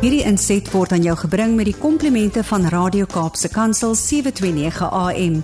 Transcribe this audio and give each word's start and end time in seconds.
Hierdie 0.00 0.22
inset 0.24 0.64
word 0.72 0.94
aan 0.96 1.02
jou 1.04 1.12
gebring 1.26 1.58
met 1.58 1.66
die 1.68 1.76
komplimente 1.76 2.40
van 2.48 2.62
Radio 2.72 3.04
Kaapse 3.04 3.50
Kansel 3.52 3.92
729 4.00 4.86
AM. 4.96 5.34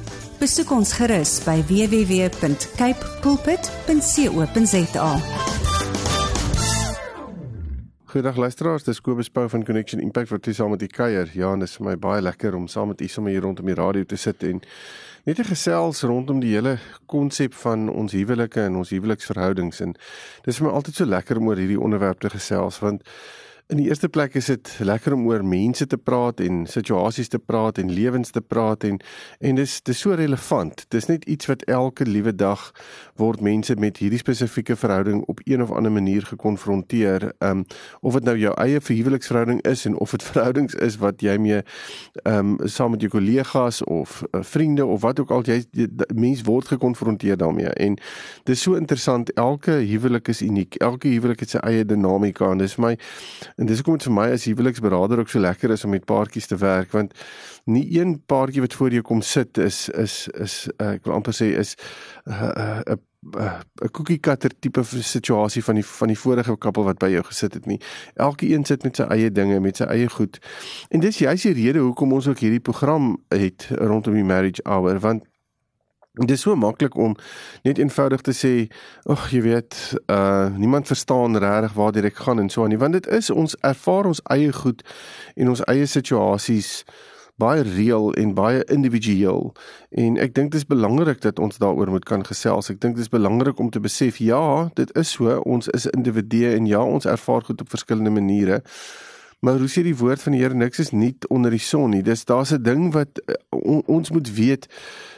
Besoek 0.40 0.72
ons 0.72 0.94
gerus 0.96 1.34
by 1.44 1.58
www.cape 1.68 3.10
pulpit.co.za. 3.20 5.10
Goeiedag 8.08 8.40
luisteraars, 8.40 8.88
dis 8.88 9.04
Kobus 9.04 9.28
Pau 9.28 9.44
van 9.52 9.68
Connection 9.68 10.00
Impact 10.00 10.32
wat 10.32 10.48
hier 10.48 10.56
saam 10.56 10.72
met 10.72 10.88
u 10.88 10.88
kuier. 10.88 11.28
Ja, 11.36 11.52
en 11.52 11.60
dit 11.60 11.68
is 11.68 11.76
vir 11.76 11.90
my 11.90 12.00
baie 12.00 12.24
lekker 12.24 12.56
om 12.56 12.64
saam 12.64 12.94
met 12.94 13.04
u 13.04 13.12
sommer 13.12 13.36
hier 13.36 13.44
rondom 13.44 13.68
die 13.68 13.76
radio 13.76 14.08
te 14.08 14.16
sit 14.16 14.40
en 14.40 14.64
net 15.28 15.36
te 15.36 15.44
gesels 15.44 16.00
rondom 16.08 16.40
die 16.40 16.56
hele 16.56 16.78
konsep 17.04 17.52
van 17.60 17.90
ons 17.92 18.16
huwelike 18.16 18.70
en 18.70 18.80
ons 18.80 18.96
huweliksverhoudings 18.96 19.84
en 19.84 19.98
dis 20.48 20.56
vir 20.56 20.70
my 20.70 20.78
altyd 20.80 21.02
so 21.02 21.12
lekker 21.12 21.44
om 21.44 21.52
oor 21.52 21.60
hierdie 21.60 21.82
onderwerp 21.82 22.24
te 22.24 22.32
gesels 22.32 22.80
want 22.80 23.04
In 23.66 23.80
die 23.80 23.88
eerste 23.88 24.08
plek 24.08 24.34
is 24.38 24.46
dit 24.46 24.68
lekker 24.78 25.16
om 25.16 25.24
oor 25.26 25.42
mense 25.42 25.86
te 25.90 25.96
praat 25.98 26.38
en 26.40 26.60
situasies 26.70 27.26
te 27.28 27.38
praat 27.42 27.80
en 27.82 27.88
lewens 27.90 28.30
te 28.30 28.38
praat 28.40 28.84
en 28.86 29.00
en 29.40 29.56
dis 29.58 29.72
dis 29.82 30.02
so 30.04 30.14
relevant. 30.14 30.84
Dis 30.94 31.08
net 31.10 31.24
iets 31.26 31.48
wat 31.50 31.64
elke 31.66 32.06
liewe 32.06 32.30
dag 32.30 32.68
word 33.18 33.42
mense 33.42 33.74
met 33.82 33.98
hierdie 33.98 34.20
spesifieke 34.22 34.76
verhouding 34.78 35.24
op 35.26 35.42
een 35.44 35.62
of 35.62 35.72
ander 35.74 35.90
manier 35.92 36.22
gekonfronteer. 36.22 37.32
Um 37.42 37.64
of 38.00 38.14
dit 38.14 38.28
nou 38.28 38.36
jou 38.38 38.52
eie 38.54 38.80
verhuweliksverhouding 38.80 39.58
is 39.66 39.82
en 39.90 39.98
of 39.98 40.14
dit 40.14 40.22
verhoudings 40.30 40.78
is 40.86 41.00
wat 41.02 41.26
jy 41.26 41.34
mee 41.36 41.64
um 42.22 42.54
saam 42.62 42.94
met 42.94 43.02
jou 43.02 43.10
kollegas 43.16 43.82
of 43.82 44.22
uh, 44.30 44.44
vriende 44.46 44.86
of 44.86 45.02
wat 45.02 45.20
ook 45.20 45.34
al 45.34 45.42
jy 45.42 45.58
mens 46.14 46.44
word 46.46 46.70
gekonfronteer 46.76 47.36
daarmee. 47.42 47.74
En 47.74 47.98
dis 48.44 48.62
so 48.62 48.78
interessant. 48.78 49.34
Elke 49.34 49.82
huwelik 49.82 50.28
is 50.28 50.42
uniek. 50.46 50.78
Elke 50.78 51.08
huwelik 51.08 51.42
het 51.42 51.58
sy 51.58 51.66
eie 51.66 51.82
dinamika 51.84 52.54
en 52.54 52.62
dis 52.62 52.78
vir 52.78 52.88
my 52.90 52.96
En 53.56 53.66
dis 53.66 53.80
hoekom 53.80 53.96
dit 53.96 54.06
vir 54.08 54.12
my 54.12 54.28
as 54.36 54.44
huweliksberader 54.44 55.22
ook 55.22 55.32
so 55.32 55.40
lekker 55.40 55.72
is 55.72 55.84
om 55.84 55.94
met 55.96 56.04
paartjies 56.04 56.46
te 56.50 56.56
werk 56.60 56.92
want 56.92 57.14
nie 57.64 57.86
een 57.98 58.18
paartjie 58.28 58.60
wat 58.60 58.76
voor 58.76 58.92
jou 58.92 59.02
kom 59.02 59.22
sit 59.24 59.58
is 59.58 59.88
is 59.88 60.28
is 60.34 60.56
uh, 60.76 60.92
ek 60.96 61.06
wil 61.08 61.16
amper 61.16 61.34
sê 61.36 61.52
is 61.56 61.76
'n 62.26 62.32
uh, 62.32 62.80
uh, 62.84 62.96
'n 63.34 63.90
cookie 63.90 64.20
cutter 64.20 64.50
tipe 64.58 64.84
situasie 64.84 65.64
van 65.64 65.74
die 65.74 65.84
van 65.84 66.08
die 66.08 66.18
vorige 66.18 66.56
koppel 66.56 66.84
wat 66.84 66.98
by 66.98 67.08
jou 67.10 67.24
gesit 67.24 67.54
het 67.54 67.66
nie. 67.66 67.80
Elke 68.14 68.46
een 68.46 68.64
sit 68.64 68.82
met 68.82 68.96
sy 68.96 69.02
eie 69.02 69.30
dinge, 69.32 69.60
met 69.60 69.76
sy 69.76 69.84
eie 69.84 70.08
goed. 70.08 70.38
En 70.88 71.00
dis 71.00 71.18
juist 71.18 71.42
die 71.42 71.54
rede 71.54 71.78
hoekom 71.78 72.12
ons 72.12 72.28
ook 72.28 72.38
hierdie 72.38 72.60
program 72.60 73.16
het 73.28 73.68
rondom 73.70 74.14
die 74.14 74.24
marriage 74.24 74.62
hour 74.64 75.00
want 75.00 75.24
Dit 76.16 76.30
is 76.30 76.40
so 76.40 76.56
maklik 76.56 76.94
om 76.96 77.16
net 77.62 77.78
eenvoudig 77.78 78.20
te 78.20 78.32
sê, 78.32 78.72
"Ag, 79.04 79.30
jy 79.30 79.40
weet, 79.40 79.94
uh 80.06 80.48
niemand 80.56 80.86
verstaan 80.86 81.36
regtig 81.36 81.72
waar 81.72 81.96
ek 81.96 82.16
gaan 82.16 82.38
en 82.38 82.48
so 82.48 82.62
aan 82.62 82.68
nie." 82.68 82.78
Want 82.78 82.92
dit 82.92 83.06
is 83.06 83.30
ons 83.30 83.56
ervaar 83.60 84.06
ons 84.06 84.20
eie 84.22 84.52
goed 84.52 84.82
en 85.34 85.48
ons 85.48 85.64
eie 85.64 85.86
situasies 85.86 86.84
baie 87.36 87.62
reëel 87.62 88.14
en 88.14 88.34
baie 88.34 88.64
individueel. 88.64 89.54
En 89.90 90.16
ek 90.16 90.34
dink 90.34 90.52
dit 90.52 90.60
is 90.60 90.66
belangrik 90.66 91.20
dat 91.20 91.38
ons 91.38 91.58
daaroor 91.58 91.90
moet 91.90 92.04
kan 92.04 92.24
gesels. 92.24 92.70
Ek 92.72 92.80
dink 92.80 92.96
dit 92.96 93.04
is 93.04 93.12
belangrik 93.12 93.58
om 93.58 93.70
te 93.70 93.80
besef, 93.80 94.16
ja, 94.16 94.70
dit 94.74 94.92
is 94.96 95.10
so, 95.10 95.40
ons 95.44 95.68
is 95.68 95.86
individue 95.86 96.54
en 96.54 96.66
ja, 96.66 96.80
ons 96.80 97.04
ervaar 97.04 97.42
goed 97.42 97.60
op 97.60 97.68
verskillende 97.68 98.10
maniere. 98.10 98.62
Maar 99.46 99.58
hoe 99.58 99.68
sê 99.70 99.84
die 99.86 99.96
woord 99.96 100.22
van 100.22 100.34
die 100.34 100.40
Here 100.42 100.54
niks 100.58 100.80
is 100.82 100.90
nuut 100.90 101.28
onder 101.30 101.52
die 101.54 101.62
son 101.62 101.92
nie. 101.94 102.02
Dis 102.02 102.24
daar's 102.26 102.50
'n 102.50 102.62
ding 102.62 102.92
wat 102.92 103.22
uh, 103.30 103.34
on, 103.50 103.82
ons 103.86 104.10
moet 104.10 104.34
weet 104.34 104.66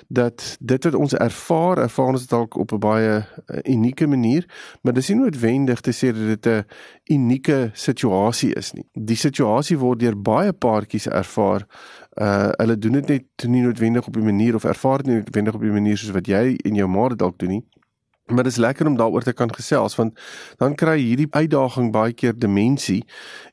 dat 0.09 0.57
dit 0.61 0.85
wat 0.85 0.95
ons 0.95 1.15
ervaar, 1.15 1.79
ervaar 1.79 2.13
ons 2.13 2.27
dalk 2.27 2.57
op 2.57 2.73
'n 2.73 2.79
baie 2.79 3.25
uh, 3.25 3.59
unieke 3.65 4.07
manier, 4.07 4.45
maar 4.83 4.93
dis 4.93 5.09
nie 5.09 5.17
noodwendig 5.17 5.81
te 5.81 5.93
sê 5.93 6.13
dat 6.13 6.43
dit 6.43 6.47
'n 6.47 6.65
unieke 7.05 7.71
situasie 7.73 8.53
is 8.55 8.73
nie. 8.73 8.85
Die 8.93 9.17
situasie 9.17 9.79
word 9.79 9.99
deur 10.01 10.21
baie 10.21 10.53
paartjies 10.53 11.07
ervaar. 11.07 11.67
Uh 12.15 12.51
hulle 12.61 12.79
doen 12.79 12.93
dit 12.93 13.09
net 13.09 13.25
nie 13.47 13.63
noodwendig 13.63 14.07
op 14.07 14.17
'n 14.17 14.25
manier 14.25 14.55
of 14.55 14.65
ervaar 14.65 14.97
dit 14.97 15.07
nie 15.07 15.15
noodwendig 15.15 15.55
op 15.55 15.63
'n 15.63 15.73
manier 15.73 15.97
soos 15.97 16.11
wat 16.13 16.27
jy 16.27 16.59
en 16.65 16.75
jou 16.75 16.89
ma 16.89 17.09
dit 17.09 17.19
dalk 17.19 17.39
doen 17.39 17.49
nie. 17.49 17.65
Maar 18.29 18.45
dit 18.45 18.53
is 18.53 18.59
lekker 18.59 18.87
om 18.87 18.97
daaroor 18.97 19.23
te 19.23 19.33
kan 19.33 19.55
gesels 19.55 19.97
want 19.97 20.21
dan 20.57 20.75
kry 20.75 20.99
hierdie 21.01 21.29
uitdaging 21.31 21.93
baie 21.93 22.13
keer 22.13 22.37
dimensie 22.37 23.05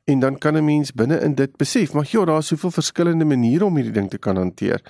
en 0.06 0.20
dan 0.20 0.38
kan 0.38 0.58
'n 0.58 0.66
mens 0.66 0.92
binne 0.94 1.20
in 1.20 1.36
dit 1.36 1.58
besef 1.58 1.94
maar 1.94 2.08
ja 2.10 2.26
daar 2.26 2.38
is 2.38 2.48
soveel 2.48 2.72
verskillende 2.72 3.26
maniere 3.26 3.66
om 3.66 3.76
hierdie 3.76 3.94
ding 3.94 4.10
te 4.10 4.18
kan 4.18 4.36
hanteer. 4.36 4.82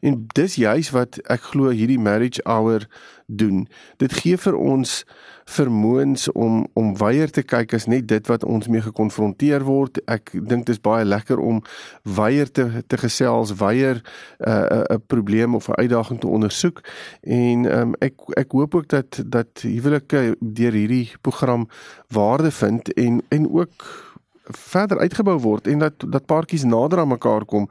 En 0.00 0.24
dis 0.26 0.54
juis 0.54 0.90
wat 0.90 1.18
ek 1.28 1.40
glo 1.40 1.68
hierdie 1.68 1.98
marriage 1.98 2.40
hour 2.44 2.88
doen. 3.26 3.68
Dit 3.96 4.12
gee 4.12 4.36
vir 4.36 4.56
ons 4.56 5.04
vermoëns 5.44 6.32
om 6.32 6.66
om 6.72 6.94
weier 6.96 7.30
te 7.30 7.42
kyk 7.42 7.74
as 7.76 7.86
net 7.86 8.06
dit 8.08 8.26
wat 8.26 8.44
ons 8.44 8.68
mee 8.68 8.80
gekonfronteer 8.80 9.64
word. 9.64 10.00
Ek 10.08 10.32
dink 10.32 10.66
dit 10.66 10.74
is 10.74 10.80
baie 10.80 11.04
lekker 11.04 11.38
om 11.38 11.60
weier 12.02 12.50
te 12.50 12.82
te 12.88 12.96
gesels, 13.00 13.54
weier 13.60 14.00
'n 14.00 14.48
uh, 14.48 14.64
'n 14.64 14.92
uh, 14.92 14.98
probleem 15.06 15.54
of 15.54 15.68
'n 15.68 15.80
uitdaging 15.80 16.20
te 16.20 16.26
ondersoek. 16.26 16.80
En 17.22 17.78
um, 17.78 17.94
ek 18.00 18.14
ek 18.36 18.52
hoop 18.52 18.74
ook 18.74 18.88
dat 18.88 19.22
dat 19.26 19.60
huwelike 19.62 20.36
deur 20.40 20.72
hierdie 20.72 21.12
program 21.20 21.68
waarde 22.08 22.50
vind 22.50 22.92
en 22.92 23.22
en 23.28 23.50
ook 23.50 24.13
verder 24.44 24.98
uitgebou 24.98 25.38
word 25.38 25.66
en 25.66 25.78
dat 25.78 26.04
dat 26.08 26.26
paartjies 26.26 26.64
nader 26.64 26.98
aan 26.98 27.08
mekaar 27.08 27.44
kom 27.44 27.68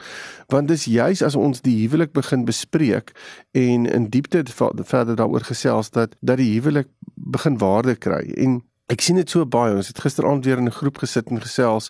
want 0.48 0.68
dis 0.68 0.86
juis 0.86 1.22
as 1.22 1.36
ons 1.36 1.62
die 1.62 1.76
huwelik 1.88 2.12
begin 2.12 2.46
bespreek 2.46 3.12
en 3.52 3.86
in 3.86 4.10
diepte 4.10 4.44
verder 4.84 5.16
daaroor 5.16 5.46
gesels 5.46 5.90
dat 5.90 6.16
dat 6.20 6.38
die 6.38 6.54
huwelik 6.60 6.88
begin 7.14 7.58
waarde 7.58 7.96
kry. 7.96 8.34
En 8.38 8.62
ek 8.92 9.02
sien 9.02 9.18
dit 9.18 9.30
so 9.30 9.46
baie. 9.48 9.76
Ons 9.76 9.90
het 9.94 10.02
gisteraand 10.04 10.46
weer 10.46 10.58
in 10.58 10.68
'n 10.68 10.80
groep 10.80 10.98
gesit 10.98 11.30
en 11.30 11.42
gesels 11.42 11.90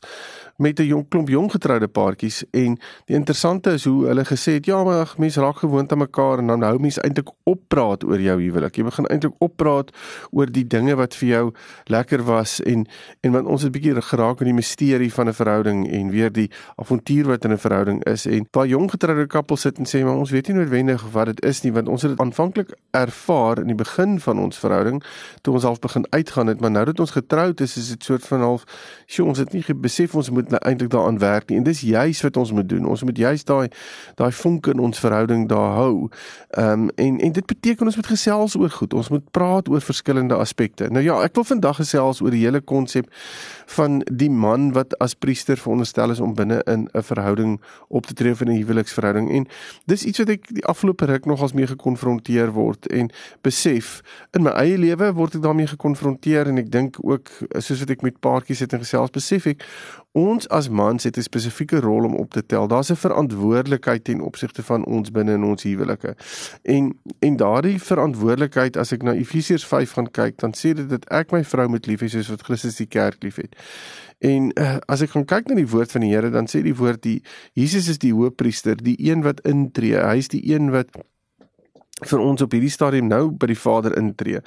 met 0.57 0.79
'n 0.79 0.85
jong 0.85 1.05
klomp 1.09 1.29
jong 1.29 1.51
getroude 1.51 1.87
paartjies 1.87 2.43
en 2.51 2.77
die 3.05 3.15
interessante 3.15 3.71
is 3.71 3.85
hoe 3.85 4.05
hulle 4.05 4.25
gesê 4.25 4.53
het 4.53 4.65
ja 4.65 4.83
maar 4.83 5.13
mense 5.17 5.41
raak 5.41 5.57
gewoond 5.57 5.91
aan 5.91 5.97
mekaar 5.97 6.37
en 6.37 6.47
dan 6.47 6.61
hou 6.61 6.79
mense 6.79 7.01
eintlik 7.01 7.29
oppraat 7.43 8.03
oor 8.03 8.19
jou 8.19 8.41
huwelik. 8.41 8.75
Jy 8.75 8.83
begin 8.83 9.05
eintlik 9.05 9.33
oppraat 9.37 9.91
oor 10.31 10.51
die 10.51 10.67
dinge 10.67 10.95
wat 10.95 11.15
vir 11.15 11.29
jou 11.29 11.51
lekker 11.85 12.23
was 12.23 12.61
en 12.61 12.87
en 13.21 13.31
want 13.31 13.47
ons 13.47 13.61
het 13.61 13.71
'n 13.75 13.79
bietjie 13.79 14.01
geraak 14.01 14.39
aan 14.39 14.51
die 14.51 14.53
misterie 14.53 15.13
van 15.13 15.27
'n 15.27 15.33
verhouding 15.33 15.91
en 15.91 16.09
weer 16.09 16.31
die 16.31 16.49
avontuur 16.75 17.25
wat 17.25 17.45
in 17.45 17.51
'n 17.51 17.57
verhouding 17.57 18.03
is 18.03 18.25
en 18.25 18.47
waar 18.51 18.67
jong 18.67 18.89
getroude 18.91 19.27
kappels 19.27 19.61
sit 19.61 19.77
en 19.77 19.85
sê 19.85 20.03
maar 20.03 20.17
ons 20.17 20.31
weet 20.31 20.47
nie 20.47 20.57
noodwendig 20.57 21.11
wat 21.11 21.25
dit 21.25 21.43
is 21.45 21.61
nie 21.61 21.71
want 21.71 21.87
ons 21.87 22.01
het 22.01 22.11
dit 22.11 22.19
aanvanklik 22.19 22.75
ervaar 22.91 23.59
in 23.59 23.67
die 23.67 23.75
begin 23.75 24.19
van 24.19 24.39
ons 24.39 24.57
verhouding 24.57 25.03
toe 25.41 25.53
ons 25.53 25.63
half 25.63 25.79
begin 25.79 26.05
uitgaan 26.09 26.47
het 26.47 26.59
maar 26.59 26.71
nou 26.71 26.85
dat 26.85 26.99
ons 26.99 27.11
getroud 27.11 27.61
is 27.61 27.77
is 27.77 27.89
dit 27.89 28.03
soort 28.03 28.25
van 28.25 28.39
half 28.39 28.63
sjoe 29.05 29.27
ons 29.27 29.37
het 29.37 29.53
nie 29.53 29.63
besef 29.73 30.15
ons 30.15 30.29
moet 30.29 30.42
moet 30.43 30.55
nou 30.57 30.61
eintlik 30.69 30.91
daaraan 30.93 31.19
werk 31.19 31.49
nie 31.49 31.57
en 31.57 31.63
dis 31.63 31.81
juis 31.81 32.21
wat 32.21 32.37
ons 32.37 32.51
moet 32.51 32.69
doen. 32.69 32.85
Ons 32.85 33.03
moet 33.03 33.17
juis 33.17 33.43
daai 33.43 33.67
daai 34.19 34.31
vonk 34.31 34.67
in 34.67 34.79
ons 34.79 34.99
verhouding 34.99 35.47
daar 35.49 35.75
hou. 35.79 36.09
Ehm 36.49 36.71
um, 36.71 36.89
en 36.95 37.19
en 37.19 37.31
dit 37.31 37.45
beteken 37.45 37.85
ons 37.85 37.95
moet 37.95 38.11
gesels 38.11 38.55
oor 38.55 38.69
goed. 38.69 38.93
Ons 38.93 39.09
moet 39.09 39.31
praat 39.31 39.69
oor 39.69 39.81
verskillende 39.81 40.35
aspekte. 40.35 40.89
Nou 40.91 41.03
ja, 41.03 41.21
ek 41.23 41.35
wil 41.35 41.43
vandag 41.43 41.75
gesels 41.81 42.21
oor 42.21 42.31
die 42.31 42.43
hele 42.43 42.61
konsep 42.61 43.09
van 43.65 44.01
die 44.11 44.29
man 44.29 44.71
wat 44.73 44.97
as 44.99 45.15
priester 45.15 45.57
veronderstel 45.57 46.11
is 46.11 46.19
om 46.19 46.35
binne 46.35 46.61
in 46.67 46.89
'n 46.93 47.03
verhouding 47.03 47.61
op 47.87 48.05
te 48.05 48.13
tree 48.13 48.35
in 48.39 48.51
'n 48.51 48.57
huweliksverhouding 48.57 49.31
en 49.31 49.47
dis 49.85 50.03
iets 50.03 50.17
wat 50.17 50.29
ek 50.29 50.53
die 50.53 50.65
afgelope 50.65 51.05
ruk 51.05 51.25
nogals 51.25 51.53
mee 51.53 51.67
gekonfronteer 51.67 52.51
word 52.51 52.87
en 52.87 53.09
besef 53.41 54.01
in 54.31 54.43
my 54.43 54.49
eie 54.49 54.77
lewe 54.77 55.13
word 55.13 55.35
ek 55.35 55.41
daarmee 55.41 55.67
gekonfronteer 55.67 56.47
en 56.47 56.57
ek 56.57 56.71
dink 56.71 56.97
ook 57.01 57.29
soos 57.57 57.79
wat 57.79 57.89
ek 57.89 58.01
met 58.01 58.19
paartjies 58.19 58.59
het 58.59 58.73
en 58.73 58.79
gesels 58.79 59.09
besef 59.09 59.45
ek 59.45 59.65
ons 60.11 60.32
as 60.47 60.69
mans 60.69 61.03
het 61.03 61.17
'n 61.17 61.21
spesifieke 61.21 61.79
rol 61.79 62.03
om 62.03 62.15
op 62.15 62.31
te 62.31 62.45
tel. 62.45 62.67
Daar's 62.67 62.89
'n 62.89 62.95
verantwoordelikheid 62.95 64.03
ten 64.03 64.21
opsigte 64.21 64.63
van 64.63 64.85
ons 64.85 65.11
binne 65.11 65.33
in 65.33 65.43
ons 65.43 65.63
huwelike. 65.63 66.15
En 66.61 66.99
en 67.19 67.35
daardie 67.35 67.81
verantwoordelikheid 67.81 68.77
as 68.77 68.91
ek 68.91 69.03
na 69.03 69.13
Efesiërs 69.13 69.65
5 69.65 69.91
gaan 69.91 70.11
kyk, 70.11 70.37
dan 70.37 70.53
sê 70.55 70.73
dit 70.73 70.89
dat 70.89 71.09
ek 71.09 71.31
my 71.31 71.43
vrou 71.43 71.67
moet 71.67 71.85
lief 71.85 72.01
hê 72.01 72.07
soos 72.07 72.29
wat 72.29 72.43
Christus 72.43 72.75
die 72.75 72.87
kerk 72.87 73.23
liefhet. 73.23 73.55
En 74.17 74.51
uh, 74.59 74.77
as 74.87 75.01
ek 75.01 75.09
gaan 75.09 75.25
kyk 75.25 75.47
na 75.47 75.55
die 75.55 75.67
woord 75.67 75.91
van 75.91 76.01
die 76.01 76.13
Here, 76.13 76.29
dan 76.29 76.47
sê 76.47 76.61
die 76.61 76.75
woord 76.75 77.01
die 77.03 77.23
Jesus 77.53 77.87
is 77.87 77.97
die 77.97 78.13
hoëpriester, 78.13 78.75
die 78.75 78.95
een 78.99 79.21
wat 79.21 79.41
intree. 79.41 79.99
Hy 79.99 80.17
is 80.17 80.27
die 80.27 80.53
een 80.53 80.71
wat 80.71 80.87
vir 82.07 82.19
ons 82.19 82.41
op 82.41 82.51
hierdie 82.55 82.71
stadium 82.71 83.07
nou 83.11 83.31
by 83.31 83.49
die 83.51 83.59
Vader 83.59 83.97
intree. 83.99 84.39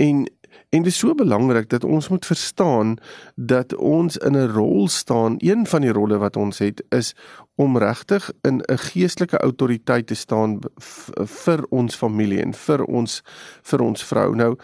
En 0.00 0.26
En 0.68 0.82
dit 0.82 0.92
is 0.92 0.98
so 0.98 1.14
belangrik 1.14 1.68
dat 1.70 1.84
ons 1.84 2.08
moet 2.08 2.26
verstaan 2.26 2.96
dat 3.34 3.74
ons 3.74 4.16
in 4.16 4.36
'n 4.36 4.48
rol 4.52 4.88
staan. 4.88 5.34
Een 5.38 5.66
van 5.66 5.80
die 5.80 5.92
rolle 5.92 6.18
wat 6.18 6.36
ons 6.36 6.58
het 6.58 6.84
is 6.88 7.14
om 7.54 7.78
regtig 7.78 8.32
in 8.42 8.62
'n 8.66 8.78
geestelike 8.78 9.38
autoriteit 9.38 10.06
te 10.06 10.14
staan 10.14 10.58
vir 11.16 11.66
ons 11.68 11.96
familie 11.96 12.42
en 12.42 12.54
vir 12.54 12.84
ons 12.84 13.22
vir 13.62 13.80
ons 13.80 14.04
vrou. 14.04 14.34
Nou 14.34 14.56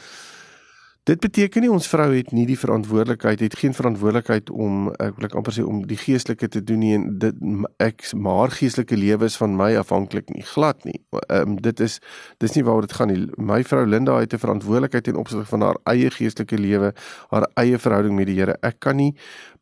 Dit 1.09 1.21
beteken 1.25 1.65
nie 1.65 1.71
ons 1.73 1.87
vrou 1.89 2.11
het 2.13 2.29
nie 2.37 2.43
die 2.45 2.59
verantwoordelikheid, 2.61 3.41
het 3.41 3.55
geen 3.57 3.73
verantwoordelikheid 3.73 4.51
om 4.53 4.91
ek 5.01 5.15
wil 5.17 5.27
ek 5.31 5.37
amper 5.39 5.55
sê 5.57 5.63
om 5.65 5.79
die 5.89 5.97
geestelike 5.97 6.51
te 6.53 6.61
doen 6.61 6.83
nie 6.83 6.91
en 6.93 7.07
dit 7.23 7.39
ek 7.81 8.05
maar 8.13 8.53
geestelike 8.53 8.99
lewe 9.01 9.31
is 9.31 9.39
van 9.41 9.57
my 9.57 9.71
afhanklik 9.81 10.29
nie 10.35 10.45
glad 10.53 10.85
nie. 10.85 10.99
Ehm 11.23 11.55
um, 11.55 11.57
dit 11.65 11.81
is 11.81 11.97
dis 12.45 12.57
nie 12.57 12.65
waaroor 12.67 12.85
dit 12.85 12.97
gaan 12.99 13.09
nie. 13.09 13.25
My 13.41 13.63
vrou 13.65 13.87
Linda 13.87 14.19
het 14.21 14.35
'n 14.37 14.45
verantwoordelikheid 14.45 15.09
in 15.09 15.17
opsig 15.17 15.49
van 15.49 15.63
haar 15.63 15.79
eie 15.85 16.11
geestelike 16.11 16.59
lewe, 16.59 16.93
haar 17.31 17.49
eie 17.55 17.79
verhouding 17.79 18.15
met 18.17 18.27
die 18.27 18.37
Here. 18.37 18.57
Ek 18.61 18.81
kan 18.81 18.97
nie 18.97 19.15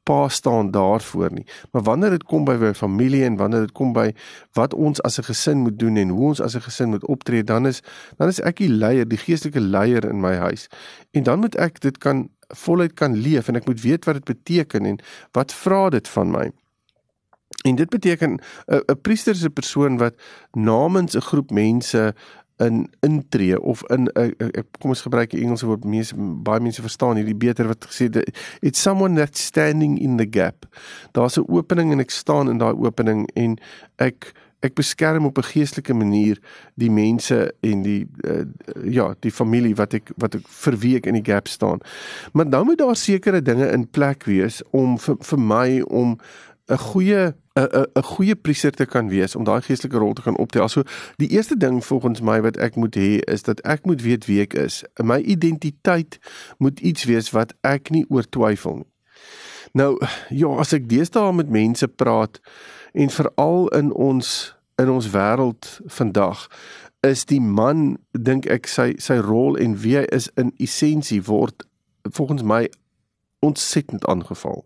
pa 0.08 0.28
staan 0.28 0.70
daarvoor 0.70 1.32
nie. 1.32 1.46
Maar 1.72 1.82
wanneer 1.82 2.10
dit 2.16 2.24
kom 2.24 2.44
by 2.48 2.56
my 2.60 2.72
familie 2.74 3.24
en 3.24 3.36
wanneer 3.36 3.66
dit 3.66 3.74
kom 3.76 3.92
by 3.92 4.08
wat 4.56 4.74
ons 4.74 5.02
as 5.04 5.18
'n 5.18 5.28
gesin 5.28 5.58
moet 5.66 5.78
doen 5.78 5.96
en 5.96 6.08
hoe 6.08 6.28
ons 6.32 6.40
as 6.40 6.56
'n 6.56 6.64
gesin 6.68 6.88
moet 6.88 7.06
optree, 7.06 7.44
dan 7.44 7.66
is 7.66 7.82
dan 8.16 8.28
is 8.28 8.40
ek 8.40 8.56
die 8.56 8.72
leier, 8.72 9.08
die 9.08 9.18
geestelike 9.18 9.60
leier 9.60 10.04
in 10.04 10.20
my 10.20 10.34
huis. 10.36 10.68
En 11.10 11.22
dan 11.22 11.38
moet 11.40 11.54
ek 11.56 11.80
dit 11.80 11.98
kan 11.98 12.28
voluit 12.48 12.94
kan 12.94 13.16
leef 13.16 13.48
en 13.48 13.56
ek 13.56 13.66
moet 13.66 13.80
weet 13.80 14.04
wat 14.04 14.14
dit 14.14 14.24
beteken 14.24 14.84
en 14.84 14.98
wat 15.32 15.52
vra 15.52 15.90
dit 15.90 16.08
van 16.08 16.30
my. 16.30 16.50
En 17.66 17.74
dit 17.74 17.88
beteken 17.88 18.40
'n 18.66 19.00
priester 19.02 19.34
is 19.34 19.44
'n 19.44 19.52
persoon 19.52 19.98
wat 19.98 20.14
namens 20.52 21.16
'n 21.16 21.20
groep 21.20 21.50
mense 21.50 22.14
in 22.58 22.88
intree 23.00 23.60
of 23.60 23.82
in 23.90 24.08
'n 24.14 24.64
kom 24.78 24.90
ons 24.90 25.02
gebruik 25.02 25.30
die 25.30 25.42
Engelse 25.42 25.66
woord 25.66 25.84
mense 25.84 26.14
baie 26.16 26.60
mense 26.60 26.82
verstaan 26.82 27.16
hierdie 27.16 27.38
beter 27.38 27.66
wat 27.66 27.86
gesê 27.86 28.10
it's 28.60 28.82
someone 28.82 29.14
that 29.14 29.36
standing 29.36 29.98
in 29.98 30.16
the 30.16 30.26
gap. 30.30 30.66
Daar's 31.12 31.38
'n 31.38 31.46
opening 31.48 31.92
en 31.92 32.00
ek 32.00 32.10
staan 32.10 32.48
in 32.48 32.58
daai 32.58 32.74
opening 32.74 33.28
en 33.34 33.58
ek 33.96 34.34
ek 34.60 34.74
beskerm 34.74 35.26
op 35.26 35.38
'n 35.38 35.42
geestelike 35.42 35.94
manier 35.94 36.38
die 36.74 36.90
mense 36.90 37.54
en 37.60 37.82
die 37.82 38.06
uh, 38.26 38.44
ja, 38.84 39.14
die 39.20 39.30
familie 39.30 39.74
wat 39.74 39.94
ek 39.94 40.10
wat 40.16 40.34
ek 40.34 40.48
vir 40.48 40.76
wie 40.78 40.96
ek 40.96 41.06
in 41.06 41.14
die 41.14 41.32
gap 41.32 41.48
staan. 41.48 41.78
Maar 42.32 42.46
nou 42.46 42.64
moet 42.64 42.78
daar 42.78 42.96
sekere 42.96 43.42
dinge 43.42 43.70
in 43.70 43.88
plek 43.90 44.24
wees 44.24 44.62
om 44.70 44.98
vir, 44.98 45.16
vir 45.20 45.38
my 45.38 45.80
om 45.80 46.18
'n 46.68 46.78
goeie 46.78 47.34
'n 47.58 47.86
'n 47.94 48.02
goeie 48.02 48.36
priester 48.36 48.70
te 48.70 48.86
kan 48.86 49.08
wees 49.08 49.36
om 49.36 49.44
daai 49.44 49.60
geestelike 49.62 49.98
rol 49.98 50.12
te 50.12 50.22
kan 50.22 50.36
optel. 50.36 50.68
So 50.68 50.82
die 51.16 51.28
eerste 51.28 51.56
ding 51.56 51.84
volgens 51.84 52.20
my 52.20 52.40
wat 52.40 52.56
ek 52.56 52.76
moet 52.76 52.96
hê 52.96 53.18
is 53.32 53.42
dat 53.42 53.60
ek 53.60 53.86
moet 53.86 54.02
weet 54.02 54.26
wie 54.26 54.40
ek 54.40 54.54
is. 54.54 54.84
My 55.02 55.20
identiteit 55.20 56.18
moet 56.58 56.80
iets 56.80 57.04
wees 57.04 57.30
wat 57.30 57.54
ek 57.60 57.90
nie 57.90 58.04
oor 58.08 58.28
twyfel 58.28 58.74
nie. 58.74 58.92
Nou 59.72 59.98
ja, 60.28 60.48
as 60.58 60.72
ek 60.72 60.88
deesdae 60.88 61.32
met 61.32 61.50
mense 61.50 61.88
praat 61.88 62.40
en 62.92 63.10
veral 63.10 63.68
in 63.68 63.92
ons 63.92 64.56
in 64.78 64.90
ons 64.90 65.10
wêreld 65.10 65.80
vandag 65.86 66.46
is 67.00 67.24
die 67.24 67.40
man 67.40 67.98
dink 68.12 68.46
ek 68.46 68.66
sy 68.66 68.92
sy 69.02 69.18
rol 69.22 69.58
en 69.58 69.76
wie 69.82 69.96
hy 69.98 70.04
is 70.14 70.30
in 70.38 70.52
essensie 70.58 71.20
word 71.26 71.66
volgens 72.02 72.42
my 72.42 72.66
ontsettend 73.40 74.06
aangeval. 74.06 74.64